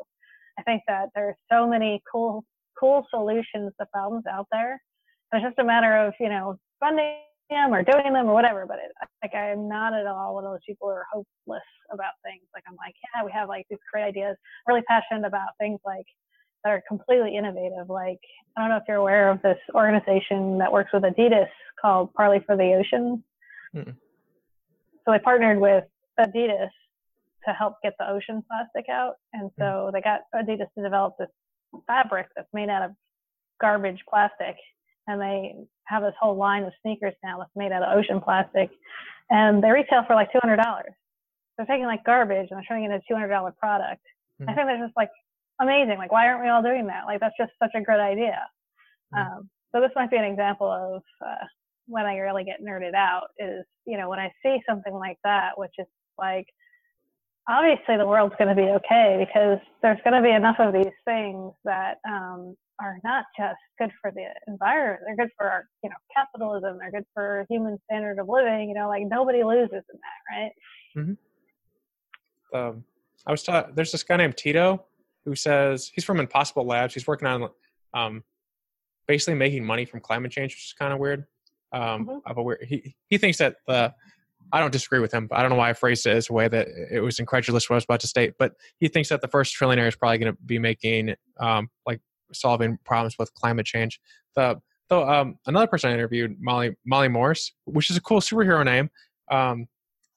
[0.57, 2.43] I think that there are so many cool
[2.79, 4.81] cool solutions to problems out there.
[5.33, 7.17] It's just a matter of, you know, funding
[7.49, 8.65] them or doing them or whatever.
[8.65, 8.91] But it,
[9.23, 12.43] like, I'm not at all one of those people who are hopeless about things.
[12.53, 14.35] Like, I'm like, yeah, we have like these great ideas.
[14.67, 16.05] I'm really passionate about things like
[16.63, 17.89] that are completely innovative.
[17.89, 18.19] Like,
[18.55, 21.47] I don't know if you're aware of this organization that works with Adidas
[21.79, 23.23] called Parley for the Ocean.
[23.75, 23.91] Mm-hmm.
[25.05, 25.85] So they partnered with
[26.19, 26.69] Adidas
[27.45, 29.15] to help get the ocean plastic out.
[29.33, 29.93] And so mm-hmm.
[29.93, 31.29] they got Adidas to develop this
[31.85, 32.91] fabric that's made out of
[33.61, 34.55] garbage plastic.
[35.07, 35.55] And they
[35.85, 38.69] have this whole line of sneakers now that's made out of ocean plastic.
[39.29, 40.57] And they retail for like $200.
[41.57, 44.01] They're taking like garbage and they're turning it into a $200 product.
[44.41, 44.49] Mm-hmm.
[44.49, 45.09] I think that's just like
[45.59, 45.97] amazing.
[45.97, 47.05] Like, why aren't we all doing that?
[47.05, 48.45] Like, that's just such a good idea.
[49.15, 49.37] Mm-hmm.
[49.37, 51.45] Um, so this might be an example of uh,
[51.87, 55.57] when I really get nerded out is, you know, when I see something like that,
[55.57, 55.87] which is
[56.17, 56.47] like
[57.47, 60.93] obviously the world's going to be okay because there's going to be enough of these
[61.05, 65.89] things that um, are not just good for the environment they're good for our you
[65.89, 69.81] know capitalism they're good for human standard of living you know like nobody loses in
[69.81, 70.51] that right
[70.95, 72.57] mm-hmm.
[72.57, 72.83] um,
[73.25, 74.83] i was taught there's this guy named tito
[75.25, 77.49] who says he's from impossible labs he's working on
[77.93, 78.23] um,
[79.07, 81.25] basically making money from climate change which is kind of weird
[81.73, 82.17] um, mm-hmm.
[82.25, 83.93] of a weird he, he thinks that the
[84.51, 85.27] I don't disagree with him.
[85.27, 87.69] But I don't know why I phrased it as a way that it was incredulous
[87.69, 90.17] what I was about to state, but he thinks that the first trillionaire is probably
[90.19, 92.01] going to be making um, like
[92.33, 93.99] solving problems with climate change.
[94.35, 94.59] The
[94.89, 98.89] though um, another person I interviewed, Molly Molly Morse, which is a cool superhero name,
[99.29, 99.67] um,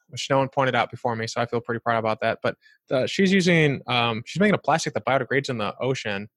[0.08, 2.38] which no one pointed out before me, so I feel pretty proud about that.
[2.42, 2.56] But
[2.88, 6.28] the, she's using um, she's making a plastic that biodegrades in the ocean,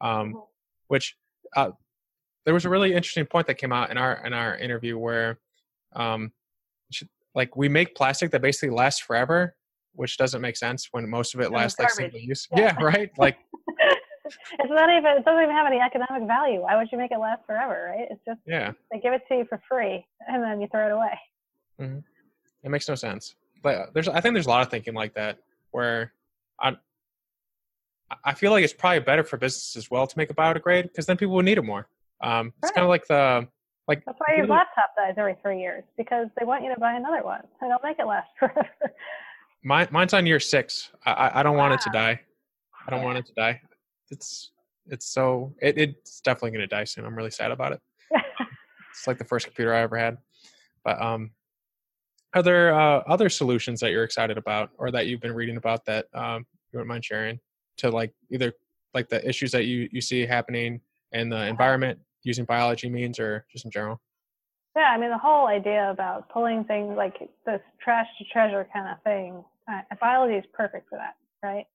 [0.00, 0.48] um, oh.
[0.88, 1.16] which
[1.56, 1.70] uh,
[2.44, 5.38] there was a really interesting point that came out in our in our interview where
[5.94, 6.32] um,
[6.90, 9.54] she, like we make plastic that basically lasts forever,
[9.94, 12.48] which doesn't make sense when most of it lasts like single use.
[12.54, 12.74] Yeah.
[12.78, 13.10] yeah, right.
[13.18, 13.38] Like
[14.58, 16.62] it's not even it doesn't even have any economic value.
[16.62, 18.06] Why would you make it last forever, right?
[18.10, 18.72] It's just yeah.
[18.92, 21.18] They give it to you for free and then you throw it away.
[21.80, 21.98] Mm-hmm.
[22.64, 23.34] It makes no sense.
[23.62, 25.38] But uh, there's I think there's a lot of thinking like that
[25.70, 26.12] where
[26.60, 26.76] I
[28.24, 31.06] I feel like it's probably better for businesses as well to make a biodegrade because
[31.06, 31.88] then people will need it more.
[32.20, 33.46] Um, it's kind of like the
[33.86, 36.94] like that's why your laptop dies every three years because they want you to buy
[36.94, 37.40] another one.
[37.60, 38.68] They don't make it last forever.
[39.64, 40.90] Mine, mine's on year six.
[41.04, 41.68] I, I don't wow.
[41.68, 42.20] want it to die.
[42.86, 43.60] I don't want it to die.
[44.10, 44.52] It's
[44.86, 47.04] it's so it, it's definitely gonna die soon.
[47.04, 47.80] I'm really sad about it.
[48.90, 50.18] it's like the first computer I ever had.
[50.84, 51.30] But um
[52.34, 55.84] are there uh, other solutions that you're excited about or that you've been reading about
[55.86, 57.40] that um, you wouldn't mind sharing
[57.78, 58.52] to like either
[58.94, 60.80] like the issues that you, you see happening
[61.12, 64.00] in the environment using biology means or just in general?
[64.76, 67.14] Yeah, I mean, the whole idea about pulling things like
[67.46, 71.66] this trash to treasure kind of thing, uh, biology is perfect for that, right?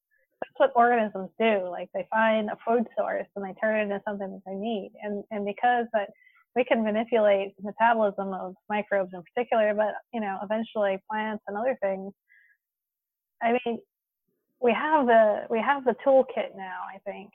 [0.44, 1.68] That's what organisms do.
[1.70, 4.92] Like they find a food source and they turn it into something that they need.
[5.02, 6.10] And and because that
[6.56, 11.58] we can manipulate the metabolism of microbes in particular, but you know, eventually plants and
[11.58, 12.14] other things.
[13.42, 13.80] I mean,
[14.62, 17.32] we have the we have the toolkit now, I think,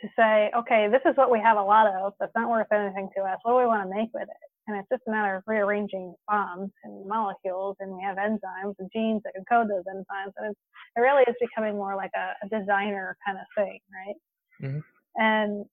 [0.00, 3.10] to say, okay, this is what we have a lot of that's not worth anything
[3.16, 3.38] to us.
[3.42, 4.53] What do we want to make with it?
[4.66, 8.90] And it's just a matter of rearranging bonds and molecules, and we have enzymes and
[8.92, 10.32] genes that can code those enzymes.
[10.38, 10.60] And it's,
[10.96, 14.16] it really is becoming more like a, a designer kind of thing, right?
[14.62, 15.22] Mm-hmm.
[15.22, 15.66] And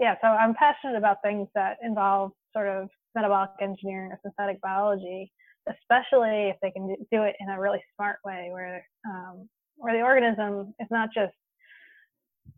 [0.00, 5.32] yeah, so I'm passionate about things that involve sort of metabolic engineering or synthetic biology,
[5.68, 10.02] especially if they can do it in a really smart way, where um, where the
[10.02, 11.34] organism is not just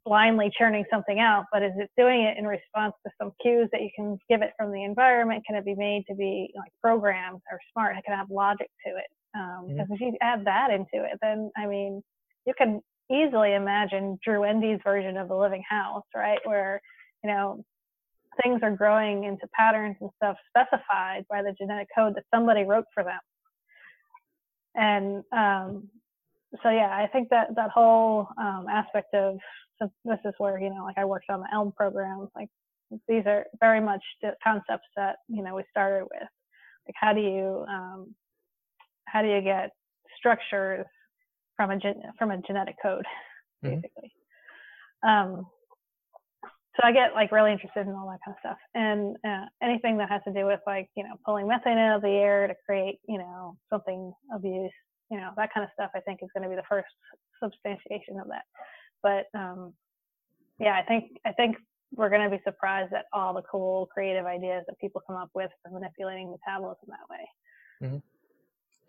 [0.05, 3.83] blindly churning something out, but is it doing it in response to some cues that
[3.83, 5.45] you can give it from the environment?
[5.47, 7.97] Can it be made to be like programmed or smart?
[7.97, 9.07] It can have logic to it.
[9.35, 9.95] Um, because mm-hmm.
[9.95, 12.03] if you add that into it, then I mean,
[12.47, 12.81] you can
[13.11, 16.39] easily imagine Drew Endy's version of the living house, right?
[16.45, 16.81] Where
[17.23, 17.65] you know,
[18.43, 22.85] things are growing into patterns and stuff specified by the genetic code that somebody wrote
[22.95, 23.21] for them.
[24.75, 25.89] And um,
[26.63, 29.39] so, yeah, I think that that whole um, aspect of
[29.81, 32.29] so this is where you know, like I worked on the Elm programs.
[32.35, 32.49] Like
[33.09, 36.29] these are very much the concepts that you know we started with.
[36.87, 38.15] Like how do you um,
[39.07, 39.71] how do you get
[40.17, 40.87] structures
[41.57, 43.05] from a gen- from a genetic code,
[43.65, 43.77] mm-hmm.
[43.77, 44.13] basically.
[45.05, 45.09] Mm-hmm.
[45.09, 45.47] Um,
[46.79, 49.99] so I get like really interested in all that kind of stuff and uh, anything
[49.99, 52.55] that has to do with like you know pulling methane out of the air to
[52.65, 54.71] create you know something of use
[55.11, 56.87] you know that kind of stuff I think is going to be the first
[57.43, 58.45] substantiation of that
[59.03, 59.73] but um,
[60.59, 61.57] yeah I think I think
[61.95, 65.31] we're going to be surprised at all the cool creative ideas that people come up
[65.35, 67.29] with for manipulating metabolism that way.
[67.83, 67.99] Mm-hmm.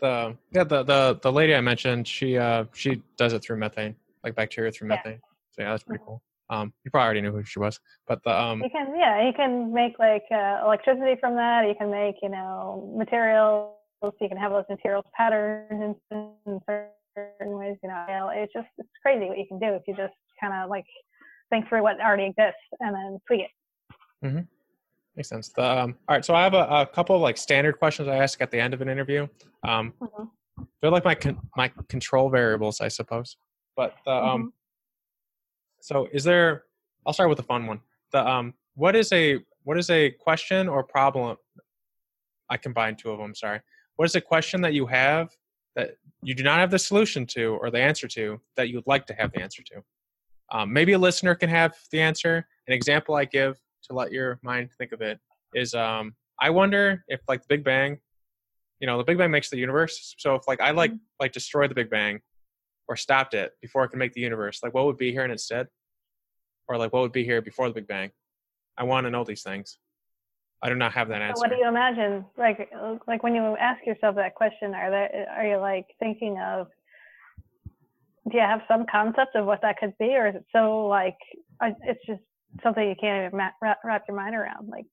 [0.01, 3.95] The yeah the the the lady I mentioned she uh she does it through methane
[4.23, 5.19] like bacteria through methane yeah.
[5.51, 6.11] so yeah that's pretty mm-hmm.
[6.11, 6.23] cool.
[6.49, 8.63] Um, you probably already knew who she was, but the um.
[8.63, 11.67] You can yeah, you can make like uh, electricity from that.
[11.67, 13.75] You can make you know materials.
[14.01, 16.59] You can have those materials patterns in, in
[17.15, 17.77] certain ways.
[17.83, 20.69] You know, it's just it's crazy what you can do if you just kind of
[20.69, 20.85] like
[21.49, 24.25] think through what already exists and then tweak it.
[24.25, 24.39] Mm-hmm.
[25.15, 25.49] Makes sense.
[25.49, 28.17] The, um, all right, so I have a, a, couple of like standard questions I
[28.17, 29.27] ask at the end of an interview.
[29.63, 30.63] Um, mm-hmm.
[30.81, 33.37] They're like my con- my control variables, I suppose.
[33.75, 34.47] But the um, mm-hmm.
[35.81, 36.63] So is there
[37.05, 37.81] I'll start with the fun one.
[38.11, 41.37] The um what is a what is a question or problem
[42.49, 43.61] I combined two of them, sorry.
[43.95, 45.29] What is a question that you have
[45.79, 48.87] that you do not have the solution to or the answer to that you would
[48.87, 49.83] like to have the answer to?
[50.51, 52.47] Um, maybe a listener can have the answer.
[52.67, 55.19] An example I give to let your mind think of it
[55.53, 57.99] is um, I wonder if like the Big Bang,
[58.79, 60.15] you know, the Big Bang makes the universe.
[60.17, 61.19] So if like I like mm-hmm.
[61.19, 62.21] like destroy the Big Bang,
[62.89, 64.61] or stopped it before it can make the universe?
[64.63, 65.67] Like, what would be here instead?
[66.67, 68.09] Or like, what would be here before the Big Bang?
[68.77, 69.77] I want to know these things.
[70.61, 71.39] I do not have that answer.
[71.39, 72.25] What do you imagine?
[72.37, 76.37] Like, uh, like when you ask yourself that question, are that are you like thinking
[76.39, 76.67] of?
[78.29, 81.17] Do you have some concept of what that could be, or is it so like
[81.63, 82.21] uh, it's just
[82.61, 84.67] something you can't even wrap, wrap your mind around?
[84.69, 84.85] Like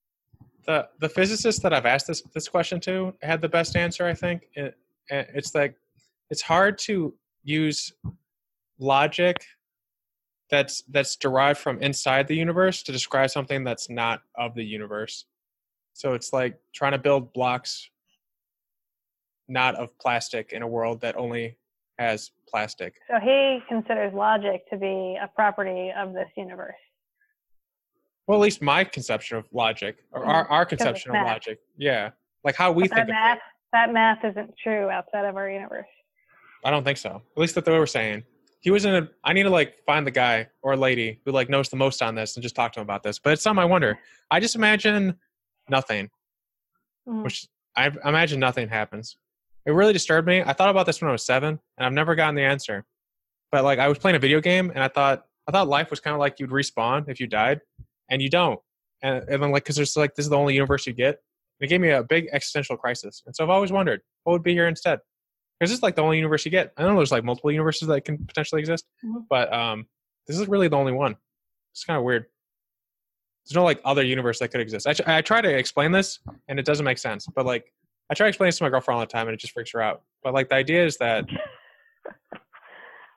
[0.67, 4.07] the the physicist that I've asked this this question to had the best answer.
[4.07, 4.77] I think it,
[5.09, 5.77] it's like
[6.31, 7.93] it's hard to use
[8.79, 9.37] logic
[10.51, 15.25] that's that's derived from inside the universe to describe something that's not of the universe.
[15.97, 17.89] So it's like trying to build blocks
[19.49, 21.57] not of plastic in a world that only
[21.99, 22.97] has plastic.
[23.09, 26.75] So he considers logic to be a property of this universe.
[28.27, 30.53] Well, at least my conception of logic, or our, mm-hmm.
[30.53, 32.11] our conception of logic, yeah,
[32.45, 33.39] like how we but think that math,
[33.73, 35.87] That math isn't true outside of our universe.
[36.63, 37.23] I don't think so.
[37.37, 38.23] At least that's what we're saying.
[38.61, 39.09] He was in a.
[39.25, 42.15] I need to like find the guy or lady who like knows the most on
[42.15, 43.19] this and just talk to him about this.
[43.19, 43.99] But it's something I wonder.
[44.31, 45.17] I just imagine
[45.69, 46.11] nothing,
[47.09, 47.25] mm.
[47.25, 47.47] which
[47.77, 49.17] I imagine nothing happens.
[49.67, 50.43] It really disturbed me.
[50.43, 52.85] I thought about this when I was seven, and I've never gotten the answer.
[53.51, 56.01] But like I was playing a video game, and I thought I thought life was
[56.01, 57.61] kind of like you'd respawn if you died,
[58.11, 58.61] and you don't.
[59.03, 61.19] And, and then like because there's like this is the only universe you get.
[61.61, 64.53] It gave me a big existential crisis, and so I've always wondered what would be
[64.53, 65.01] here instead
[65.59, 66.73] because this is like the only universe you get.
[66.77, 69.21] I know there's like multiple universes that can potentially exist, mm-hmm.
[69.29, 69.87] but um,
[70.27, 71.17] this is really the only one.
[71.73, 72.27] It's kind of weird.
[73.47, 74.87] There's no like other universe that could exist.
[74.87, 76.19] I, I try to explain this
[76.49, 77.73] and it doesn't make sense, but like
[78.11, 79.73] I try to explain this to my girlfriend all the time, and it just freaks
[79.73, 80.03] her out.
[80.23, 81.29] But like the idea is that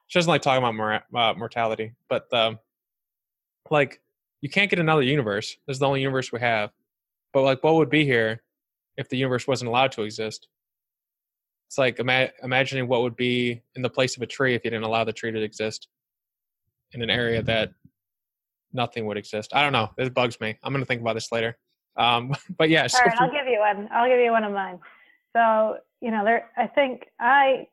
[0.07, 2.59] she doesn't like talking about mor- uh, mortality, but um,
[3.69, 4.01] like
[4.41, 5.57] you can't get another universe.
[5.67, 6.71] This is the only universe we have.
[7.33, 8.41] But like, what would be here
[8.97, 10.47] if the universe wasn't allowed to exist?
[11.67, 14.71] It's like ima- imagining what would be in the place of a tree if you
[14.71, 15.87] didn't allow the tree to exist
[16.93, 17.69] in an area that
[18.73, 19.53] nothing would exist.
[19.53, 19.89] I don't know.
[19.97, 20.57] This bugs me.
[20.63, 21.57] I'm going to think about this later.
[21.97, 22.87] Um, but yeah.
[22.93, 23.89] All right, I'll give you one.
[23.91, 24.79] I'll give you one of mine.
[25.35, 26.49] So you know, there.
[26.57, 27.67] I think I,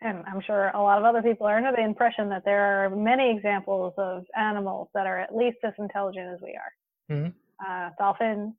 [0.00, 2.90] and I'm sure a lot of other people are under the impression that there are
[2.90, 7.16] many examples of animals that are at least as intelligent as we are.
[7.16, 7.34] Mhm.
[7.66, 8.54] Uh, dolphins,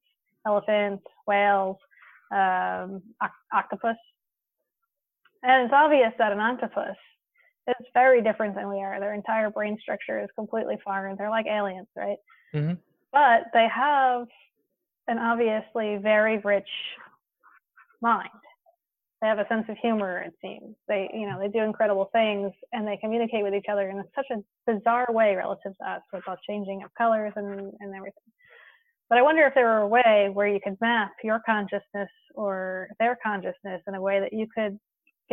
[0.46, 1.78] elephants, whales,
[2.32, 3.98] um, oc- octopus.
[5.44, 6.96] And it's obvious that an octopus
[7.68, 9.00] is very different than we are.
[9.00, 11.16] Their entire brain structure is completely foreign.
[11.18, 12.18] They're like aliens, right?
[12.54, 12.78] Mhm.
[13.12, 14.28] But they have
[15.08, 16.70] an obviously very rich
[18.02, 18.30] mind.
[19.22, 20.76] They have a sense of humor, it seems.
[20.88, 24.30] They, you know, they do incredible things and they communicate with each other in such
[24.32, 28.32] a bizarre way relative to us with the changing of colors and, and everything.
[29.10, 32.90] But I wonder if there were a way where you could map your consciousness or
[33.00, 34.78] their consciousness in a way that you could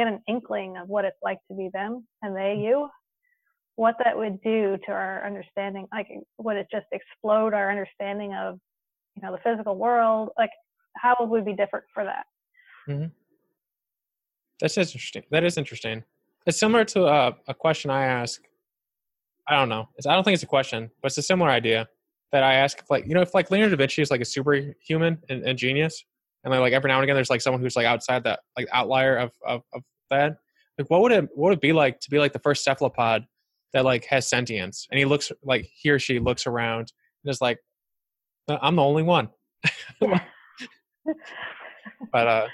[0.00, 2.88] get an inkling of what it's like to be them and they you,
[3.76, 5.86] what that would do to our understanding.
[5.92, 8.58] Like, would it just explode our understanding of,
[9.14, 10.30] you know, the physical world?
[10.38, 10.50] Like,
[10.96, 12.24] how would we be different for that?
[14.60, 15.22] That's interesting.
[15.30, 16.04] That is interesting.
[16.46, 18.42] It's similar to uh, a question I ask.
[19.48, 19.88] I don't know.
[19.96, 21.88] It's, I don't think it's a question, but it's a similar idea
[22.32, 22.78] that I ask.
[22.78, 25.58] If like you know, if like Leonardo da Vinci is like a superhuman and, and
[25.58, 26.04] genius,
[26.44, 28.68] and like, like every now and again there's like someone who's like outside that like
[28.72, 30.36] outlier of, of of that.
[30.78, 33.26] Like, what would it what would it be like to be like the first cephalopod
[33.72, 34.86] that like has sentience?
[34.90, 36.92] And he looks like he or she looks around
[37.24, 37.58] and is like,
[38.48, 39.28] I'm the only one.
[40.00, 40.20] but
[42.26, 42.46] uh,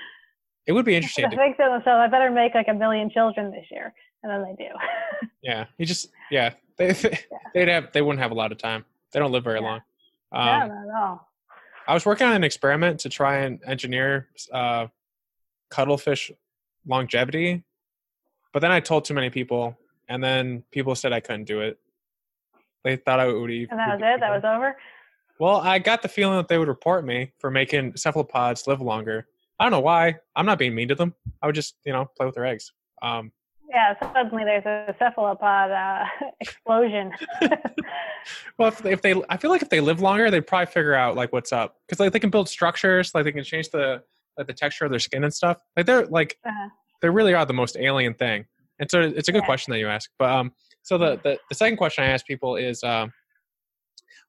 [0.67, 1.25] it would be interesting.
[1.27, 4.31] I To, think to themselves, I better make like a million children this year, and
[4.33, 4.71] then they do.
[5.43, 6.93] yeah, you just yeah they
[7.55, 8.85] they'd have they wouldn't have a lot of time.
[9.13, 9.67] They don't live very Yeah.
[9.67, 9.81] long.
[10.33, 11.29] Um, not at all.
[11.89, 14.89] I was working on an experiment to try and engineer uh,
[15.71, 16.33] cuttlefish
[16.87, 17.65] longevity,
[18.53, 19.77] but then I told too many people,
[20.09, 21.79] and then people said I couldn't do it.
[22.85, 23.51] They thought I would.
[23.51, 24.21] And that was it.
[24.21, 24.77] That was over.
[25.39, 29.27] Well, I got the feeling that they would report me for making cephalopods live longer.
[29.59, 30.17] I don't know why.
[30.35, 31.15] I'm not being mean to them.
[31.43, 32.73] I would just, you know, play with their eggs.
[33.03, 33.33] Um,
[33.69, 33.95] Yeah.
[34.15, 36.05] Suddenly there's a cephalopod uh,
[36.41, 37.13] explosion.
[38.59, 40.95] well, if they, if they, I feel like if they live longer, they'd probably figure
[40.95, 44.03] out like what's up because like they can build structures, like they can change the
[44.39, 45.57] like the texture of their skin and stuff.
[45.77, 46.69] Like they're like Uh-huh.
[47.03, 48.47] they really are the most alien thing.
[48.79, 49.47] And so it's a good Yeah.
[49.47, 50.11] question that you ask.
[50.19, 50.53] But um,
[50.83, 53.13] so the, the the second question I ask people is, um,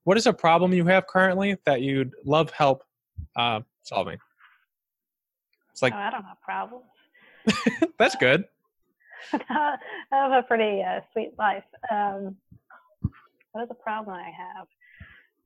[0.05, 2.83] what is a problem you have currently that you'd love help
[3.35, 4.17] uh, solving?
[5.71, 6.85] It's like oh, I don't have problems.
[7.99, 8.45] that's good.
[9.49, 9.77] I
[10.11, 11.63] have a pretty uh, sweet life.
[11.91, 12.35] Um,
[13.51, 14.67] what is the problem I have?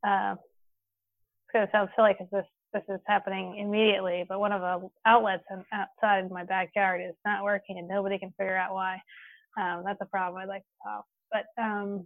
[0.04, 4.62] Uh, it's going to sound silly because this this is happening immediately, but one of
[4.62, 8.94] the outlets outside my backyard is not working, and nobody can figure out why.
[9.60, 11.04] Um, that's a problem I'd like to solve.
[11.34, 12.06] But um,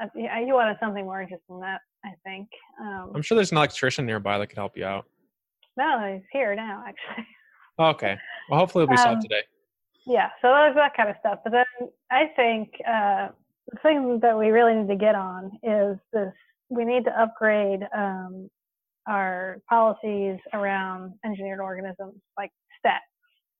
[0.00, 2.48] I, you wanted something more interesting than that, I think.
[2.80, 5.04] Um, I'm sure there's an electrician nearby that could help you out.
[5.76, 7.26] no, he's here now, actually.
[7.78, 8.16] Okay.
[8.48, 9.42] Well, hopefully it'll be solved Um, today.
[10.08, 13.28] Yeah so there's that kind of stuff but then i think uh,
[13.70, 16.32] the thing that we really need to get on is this
[16.70, 18.48] we need to upgrade um,
[19.06, 23.00] our policies around engineered organisms like stat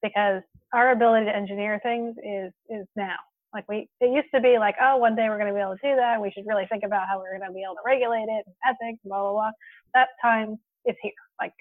[0.03, 0.43] because
[0.73, 3.17] our ability to engineer things is is now.
[3.55, 5.77] Like we it used to be like oh one day we're going to be able
[5.77, 6.21] to do that.
[6.21, 8.55] We should really think about how we're going to be able to regulate it and
[8.69, 9.51] ethics blah blah blah.
[9.95, 11.13] That time is here.
[11.41, 11.55] Like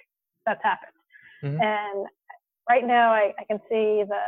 [0.46, 0.92] that's happened.
[1.44, 1.62] Mhm.
[1.62, 2.08] and
[2.70, 4.22] right now I, I can see the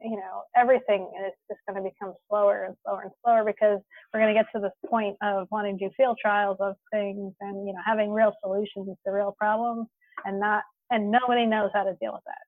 [0.00, 3.80] you know everything is just going to become slower and slower and slower because
[4.12, 7.32] we're going to get to this point of wanting to do field trials of things
[7.40, 9.86] and you know having real solutions to real problems
[10.24, 12.42] and not and nobody knows how to deal with that.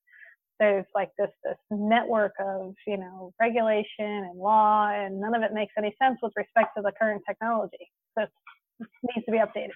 [0.59, 5.53] There's like this this network of you know regulation and law and none of it
[5.53, 9.71] makes any sense with respect to the current technology so it needs to be updated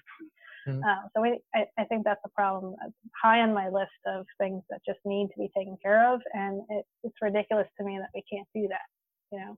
[0.67, 0.83] Mhm.
[0.85, 4.25] uh, so we, I, I think that's a problem that's high on my list of
[4.37, 7.97] things that just need to be taken care of, and it, it's ridiculous to me
[7.99, 8.87] that we can't do that.
[9.31, 9.57] You know,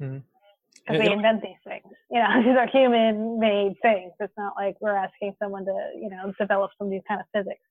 [0.00, 0.22] Mhm.
[0.86, 1.84] because It- we invent these things.
[2.10, 4.12] You know, these are human-made things.
[4.18, 7.62] It's not like we're asking someone to, you know, develop some new kind of physics.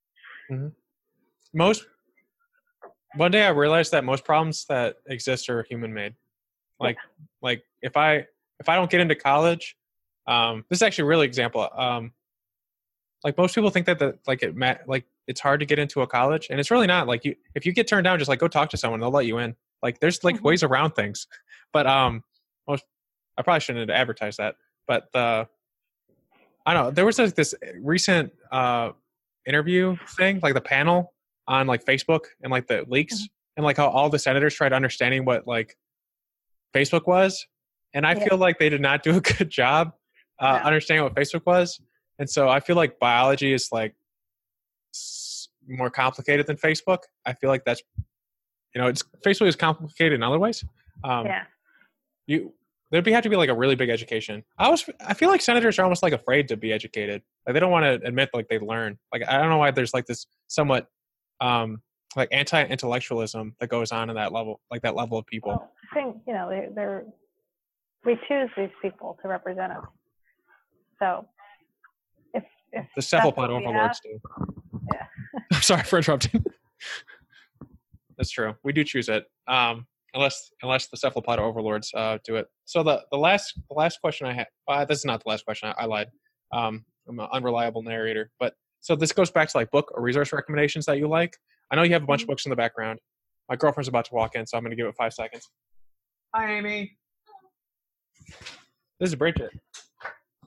[1.52, 1.86] most
[3.14, 6.14] one day I realized that most problems that exist are human made.
[6.78, 6.98] Like
[7.42, 8.26] like if I
[8.60, 9.76] if I don't get into college,
[10.26, 11.68] um, this is actually a really example.
[11.74, 12.12] Um,
[13.24, 14.54] like most people think that the like it
[14.86, 17.66] like it's hard to get into a college and it's really not like you if
[17.66, 19.98] you get turned down just like go talk to someone they'll let you in like
[20.00, 20.42] there's like Mhm.
[20.42, 21.26] ways around things
[21.72, 22.22] but um
[22.66, 22.84] most
[23.36, 24.54] i probably shouldn't have advertised that
[24.86, 25.48] but the
[26.66, 28.90] i don't know there was like this recent uh
[29.46, 31.12] interview thing like the panel
[31.46, 33.28] on like facebook and like the leaks Mhm.
[33.56, 35.76] and like how all the senators tried understanding what like
[36.74, 37.46] facebook was
[37.94, 38.24] and i Yeah.
[38.28, 39.92] feel like they did not do a good job
[40.40, 40.66] uh, No.
[40.68, 41.80] understanding what facebook was
[42.18, 43.94] and so I feel like biology is like
[45.68, 47.00] more complicated than Facebook.
[47.26, 47.82] I feel like that's,
[48.74, 50.64] you know, it's Facebook is complicated in other ways.
[51.04, 51.44] Um, yeah.
[52.26, 52.52] You
[52.90, 54.44] there'd be have to be like a really big education.
[54.58, 57.22] I was I feel like senators are almost like afraid to be educated.
[57.46, 58.98] Like they don't want to admit like they learn.
[59.12, 60.88] Like I don't know why there's like this somewhat
[61.40, 61.82] um
[62.16, 65.50] like anti-intellectualism that goes on in that level, like that level of people.
[65.50, 67.04] Well, I think you know they're, they're
[68.04, 69.84] we choose these people to represent us.
[70.98, 71.26] So
[72.72, 74.20] if The cephalopod overlords do.
[74.92, 75.06] Yeah.
[75.52, 76.44] I'm sorry for interrupting.
[78.16, 78.54] That's true.
[78.64, 82.46] We do choose it, um, unless unless the cephalopod overlords uh, do it.
[82.64, 84.46] So the the last the last question I had.
[84.66, 85.68] Uh, this is not the last question.
[85.76, 86.08] I, I lied.
[86.52, 88.30] Um, I'm an unreliable narrator.
[88.40, 91.36] But so this goes back to like book or resource recommendations that you like.
[91.70, 92.30] I know you have a bunch of Mhm.
[92.30, 92.98] books in the background.
[93.48, 95.48] My girlfriend's about to walk in, so I'm going to give it five seconds.
[96.34, 96.96] Hi, Amy.
[99.00, 99.50] This is Bridget.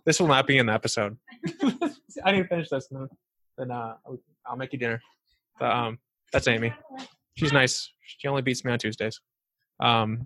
[0.05, 1.17] This will not be in the episode.
[2.25, 3.09] I need to finish this, and
[3.57, 5.01] then, uh, I'll- make you dinner.
[5.59, 5.99] The, um,
[6.33, 6.73] that's Amy.
[7.35, 7.91] She's nice.
[8.05, 9.19] She only beats me on Tuesdays.
[9.79, 10.25] Um,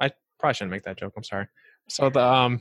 [0.00, 1.14] I probably shouldn't make that joke.
[1.16, 1.46] I'm sorry.
[1.88, 2.60] So the um,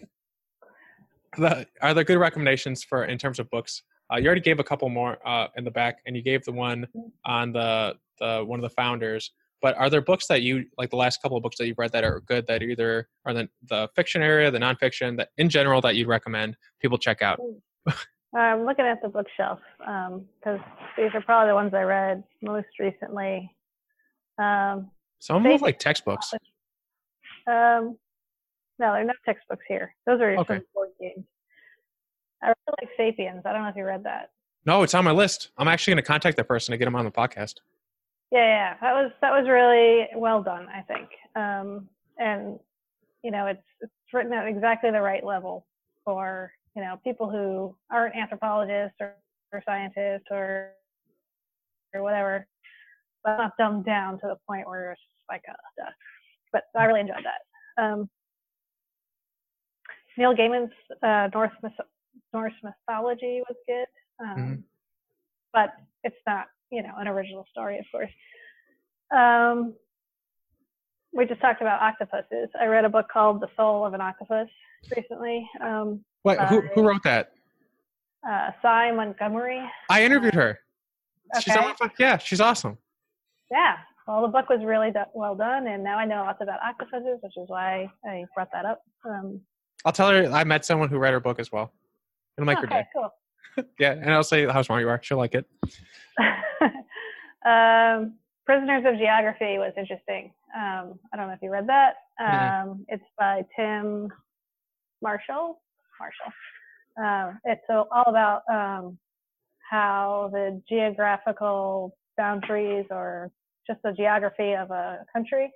[1.37, 3.83] the are there good recommendations for in terms of books?
[4.11, 6.51] Uh, you already gave a couple more uh, in the back, and you gave the
[6.51, 6.87] one
[7.25, 9.31] on the the one of the founders.
[9.63, 11.93] But are there books that you like the last couple of books that you've read
[11.93, 15.79] that are good that either are the the fiction area, the nonfiction, that in general
[15.81, 17.39] that you'd recommend people check out?
[18.35, 20.59] I'm looking at the bookshelf because
[20.97, 23.49] these are probably the ones I read most recently.
[24.37, 26.33] Um, Some of them look like textbooks.
[27.47, 27.97] um,
[28.79, 29.95] no, there are no textbooks here.
[30.05, 30.59] Those are Okay.
[30.73, 31.23] board games.
[32.41, 33.43] I really like *Sapiens*.
[33.45, 34.31] I don't know if you read that.
[34.65, 35.51] No, it's on my list.
[35.57, 37.55] I'm actually going to contact that person to get him on the podcast.
[38.33, 41.07] Yeah, yeah, that was that was really well done, I think.
[41.35, 42.59] Um, and
[43.23, 45.67] you know, it's it's written at exactly the right level
[46.03, 49.13] for you know people who aren't anthropologists or,
[49.51, 50.71] or scientists or
[51.93, 52.47] or whatever,
[53.23, 55.91] but not dumbed down to the point where it's like uh, duh.
[56.51, 57.83] But I really enjoyed that.
[57.83, 58.09] Um,
[60.17, 60.71] Neil Gaiman's
[61.03, 61.87] uh, Norse myth-
[62.33, 63.85] Norse mythology was good,
[64.25, 64.63] um, Mhm.
[65.53, 65.73] but
[66.03, 68.11] it's not you know an original story, of course.
[69.15, 69.73] Um,
[71.13, 72.49] we just talked about octopuses.
[72.59, 74.47] I read a book called The Soul of an Octopus
[74.95, 75.47] recently.
[75.61, 77.31] Um, Wait, who who wrote that?
[78.27, 79.61] uh, Sy Montgomery.
[79.89, 80.59] I interviewed her.
[81.41, 81.65] She's Okay.
[81.65, 82.77] on my, yeah, she's awesome.
[83.51, 83.75] Yeah.
[84.07, 87.19] Well, the book was really do- well done, and now I know lots about octopuses,
[87.21, 88.81] which is why I brought that up.
[89.05, 89.41] Um,
[89.85, 91.71] I'll tell her I met someone who read her book as well.
[92.37, 92.87] It'll make her okay, day.
[92.93, 93.09] cool.
[93.79, 94.99] Yeah, and I'll say how smart you are.
[95.03, 95.45] She'll like it.
[97.45, 98.15] um,
[98.45, 100.33] Prisoners of Geography was interesting.
[100.55, 101.95] Um, I don't know if you read that.
[102.19, 102.63] Mhm.
[102.63, 104.11] Um, it's by Tim
[105.01, 105.61] Marshall.
[105.99, 106.33] Marshall.
[106.97, 108.97] Um, it's so all about um,
[109.69, 113.31] how the geographical boundaries or
[113.65, 115.51] just the geography of a country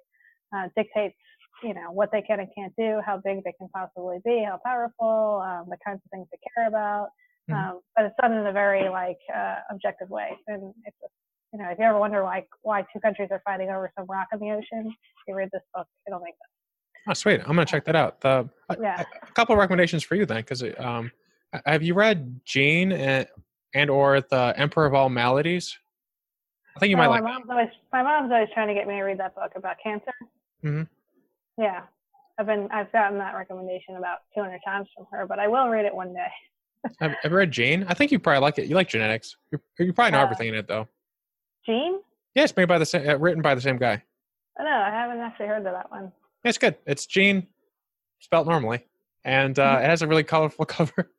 [0.55, 1.17] uh, dictates,
[1.61, 4.59] you know, what they can and can't do, how big they can possibly be, how
[4.65, 7.09] powerful, um, the kinds of things they care about.
[7.49, 7.55] Mhm.
[7.55, 11.13] Um, but it's done in a very like uh, objective way, and it's just,
[11.58, 14.28] you know, if you ever wonder like why two countries are fighting over some rock
[14.32, 14.93] in the ocean,
[15.28, 16.51] you read this book, it'll make sense.
[17.10, 17.39] Oh, sweet.
[17.41, 18.22] I'm gonna check that out.
[18.22, 19.03] The a- Yeah.
[19.24, 21.12] a, couple of recommendations for you then, because um,
[21.66, 23.28] have you read Gene and,
[23.74, 25.76] and or the Emperor of All Maladies?
[26.76, 27.24] I think you might Oh, like.
[27.24, 29.78] my mom's always my mom's always trying to get me to read that book about
[29.82, 30.12] cancer.
[30.64, 30.88] Mhm.
[31.58, 31.84] Yeah,
[32.38, 35.86] I've been I've gotten that recommendation about 200 times from her, but I will read
[35.86, 36.28] it one day.
[36.99, 37.84] Have, have you read Gene?
[37.88, 38.68] I think you probably like it.
[38.68, 39.36] You like genetics.
[39.51, 40.88] You, you probably know Uh, everything in it though.
[41.68, 41.99] Gene?
[42.34, 44.01] Yeah, it's made by the same, uh, written by the same guy.
[44.57, 46.11] I know I haven't actually heard of that one.
[46.43, 46.76] Yeah, it's good.
[46.86, 47.47] It's Gene,
[48.20, 48.86] spelled normally,
[49.26, 49.84] and uh, Mhm.
[49.84, 51.11] it has a really colorful cover.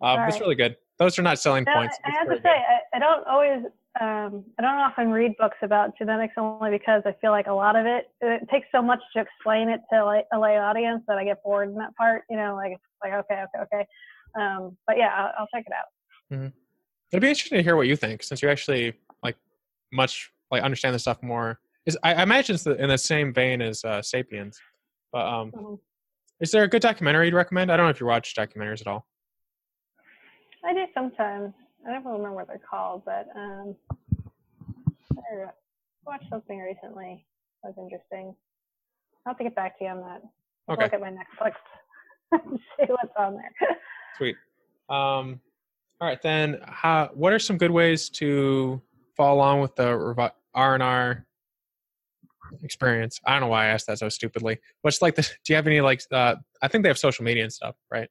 [0.00, 0.76] Um, It's really good.
[0.98, 1.98] Those are not selling Now, points.
[2.04, 3.64] I It's have to say, I, I don't always,
[4.00, 7.74] um, I don't often read books about genetics only because I feel like a lot
[7.76, 11.18] of it, it takes so much to explain it to like, a lay audience that
[11.18, 12.22] I get bored in that part.
[12.30, 13.86] You know, like it's like okay, okay, okay.
[14.40, 16.52] Um, but yeah, I'll, I'll check it out.
[17.12, 18.94] It'd be interesting to hear what you think, since you actually
[19.94, 21.58] much like understand the stuff more.
[21.86, 24.58] Is I, I imagine it's the, in the same vein as uh, *Sapiens*.
[25.12, 25.78] But um, Mhm.
[26.40, 27.70] is there a good documentary you'd recommend?
[27.70, 29.06] I don't know if you watch documentaries at all.
[30.64, 31.52] I do sometimes.
[31.86, 33.76] I don't remember what they're called, but um,
[35.18, 35.46] I
[36.06, 37.26] watched something recently.
[37.62, 38.34] That was interesting.
[39.26, 40.22] I'll have to get back to you on that.
[40.68, 40.84] I'll Okay.
[40.84, 41.52] Look at my Netflix
[42.32, 43.52] and see what's on there.
[44.16, 44.36] Sweet.
[44.88, 45.40] Um,
[46.00, 46.58] all right, then.
[46.66, 47.10] How?
[47.14, 48.80] What are some good ways to
[49.16, 51.26] follow along with the R and R
[52.62, 53.20] experience?
[53.26, 54.58] I don't know why I asked that so stupidly.
[54.82, 55.22] What's like the?
[55.22, 56.02] Do you have any like?
[56.10, 58.08] Uh, I think they have social media and stuff, right?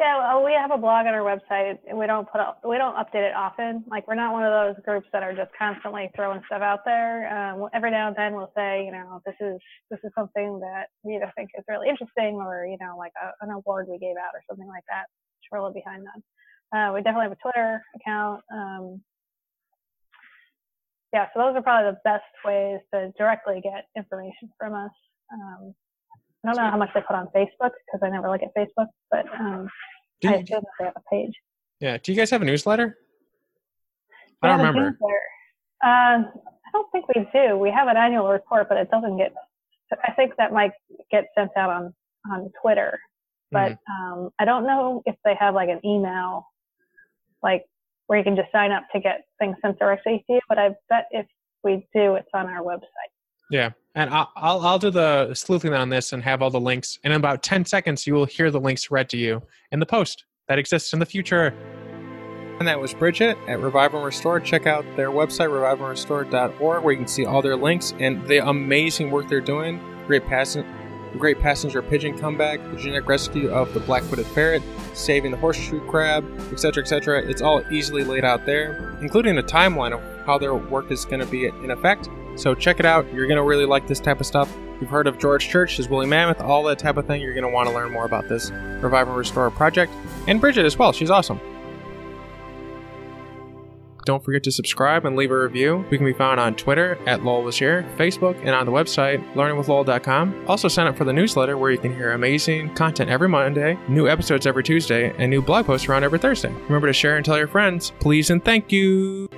[0.00, 2.78] Yeah, well, we have a blog on our website, and we don't put up, we
[2.78, 3.84] don't update it often.
[3.86, 7.28] Like we're not one of those groups that are just constantly throwing stuff out there.
[7.28, 9.60] Um, every now and then we'll say, you know, this is
[9.90, 13.44] this is something that we either think is really interesting, or you know, like a,
[13.44, 15.04] an award we gave out or something like that.
[15.36, 16.22] Which we're a little behind on.
[16.72, 18.40] Uh, we definitely have a Twitter account.
[18.50, 19.02] Um,
[21.12, 24.90] yeah, so those are probably the best ways to directly get information from us.
[25.32, 25.74] Um,
[26.44, 28.86] I don't know how much they put on Facebook because I never look at Facebook,
[29.10, 29.68] but um,
[30.20, 31.32] Do I you, assume that they have a page.
[31.80, 31.98] yeah.
[32.02, 32.96] Do you guys have a newsletter?
[34.42, 34.96] I don't remember.
[35.84, 37.56] Uh, I don't think we do.
[37.58, 39.32] We have an annual report, but it doesn't get.
[40.06, 40.72] I think that might
[41.10, 41.94] get sent out on
[42.32, 42.98] on Twitter,
[43.50, 44.12] but Mm-hmm.
[44.22, 46.46] um, I don't know if they have like an email,
[47.42, 47.64] like
[48.10, 50.40] where you can just sign up to get things sent directly to you.
[50.48, 51.26] But I bet if
[51.62, 53.12] we do, it's on our website.
[53.52, 56.98] Yeah, and I'll, I'll I'll do the sleuthing on this and have all the links.
[57.04, 59.86] And in about ten seconds, you will hear the links read to you in the
[59.86, 61.54] post that exists in the future.
[62.58, 64.40] And that was Bridget at Revive and Restore.
[64.40, 69.12] Check out their website, reviveandrestore.org, where you can see all their links and the amazing
[69.12, 69.80] work they're doing.
[70.08, 70.26] Great
[71.18, 74.62] great passenger pigeon comeback, the genetic rescue of the black-footed ferret,
[74.94, 77.22] saving the horseshoe crab, etc., etc.
[77.22, 81.20] It's all easily laid out there, including a timeline of how their work is going
[81.20, 82.08] to be in effect.
[82.36, 83.12] So check it out.
[83.12, 84.54] You're going to really like this type of stuff.
[84.80, 87.20] You've heard of George Church, his Woolly Mammoth, all that type of thing.
[87.20, 89.92] You're going to want to learn more about this Revive and Restore project.
[90.26, 90.92] And Bridget as well.
[90.92, 91.40] She's awesome.
[94.04, 95.84] Don't forget to subscribe and leave a review.
[95.90, 99.20] We can be found on Twitter at Lowell was here, Facebook, and on the website
[99.34, 100.44] learningwithlowell.com.
[100.48, 104.08] Also sign up for the newsletter where you can hear amazing content every Monday, new
[104.08, 106.52] episodes every Tuesday, and new blog posts around every Thursday.
[106.52, 107.92] Remember to share and tell your friends.
[108.00, 109.28] Please and thank you.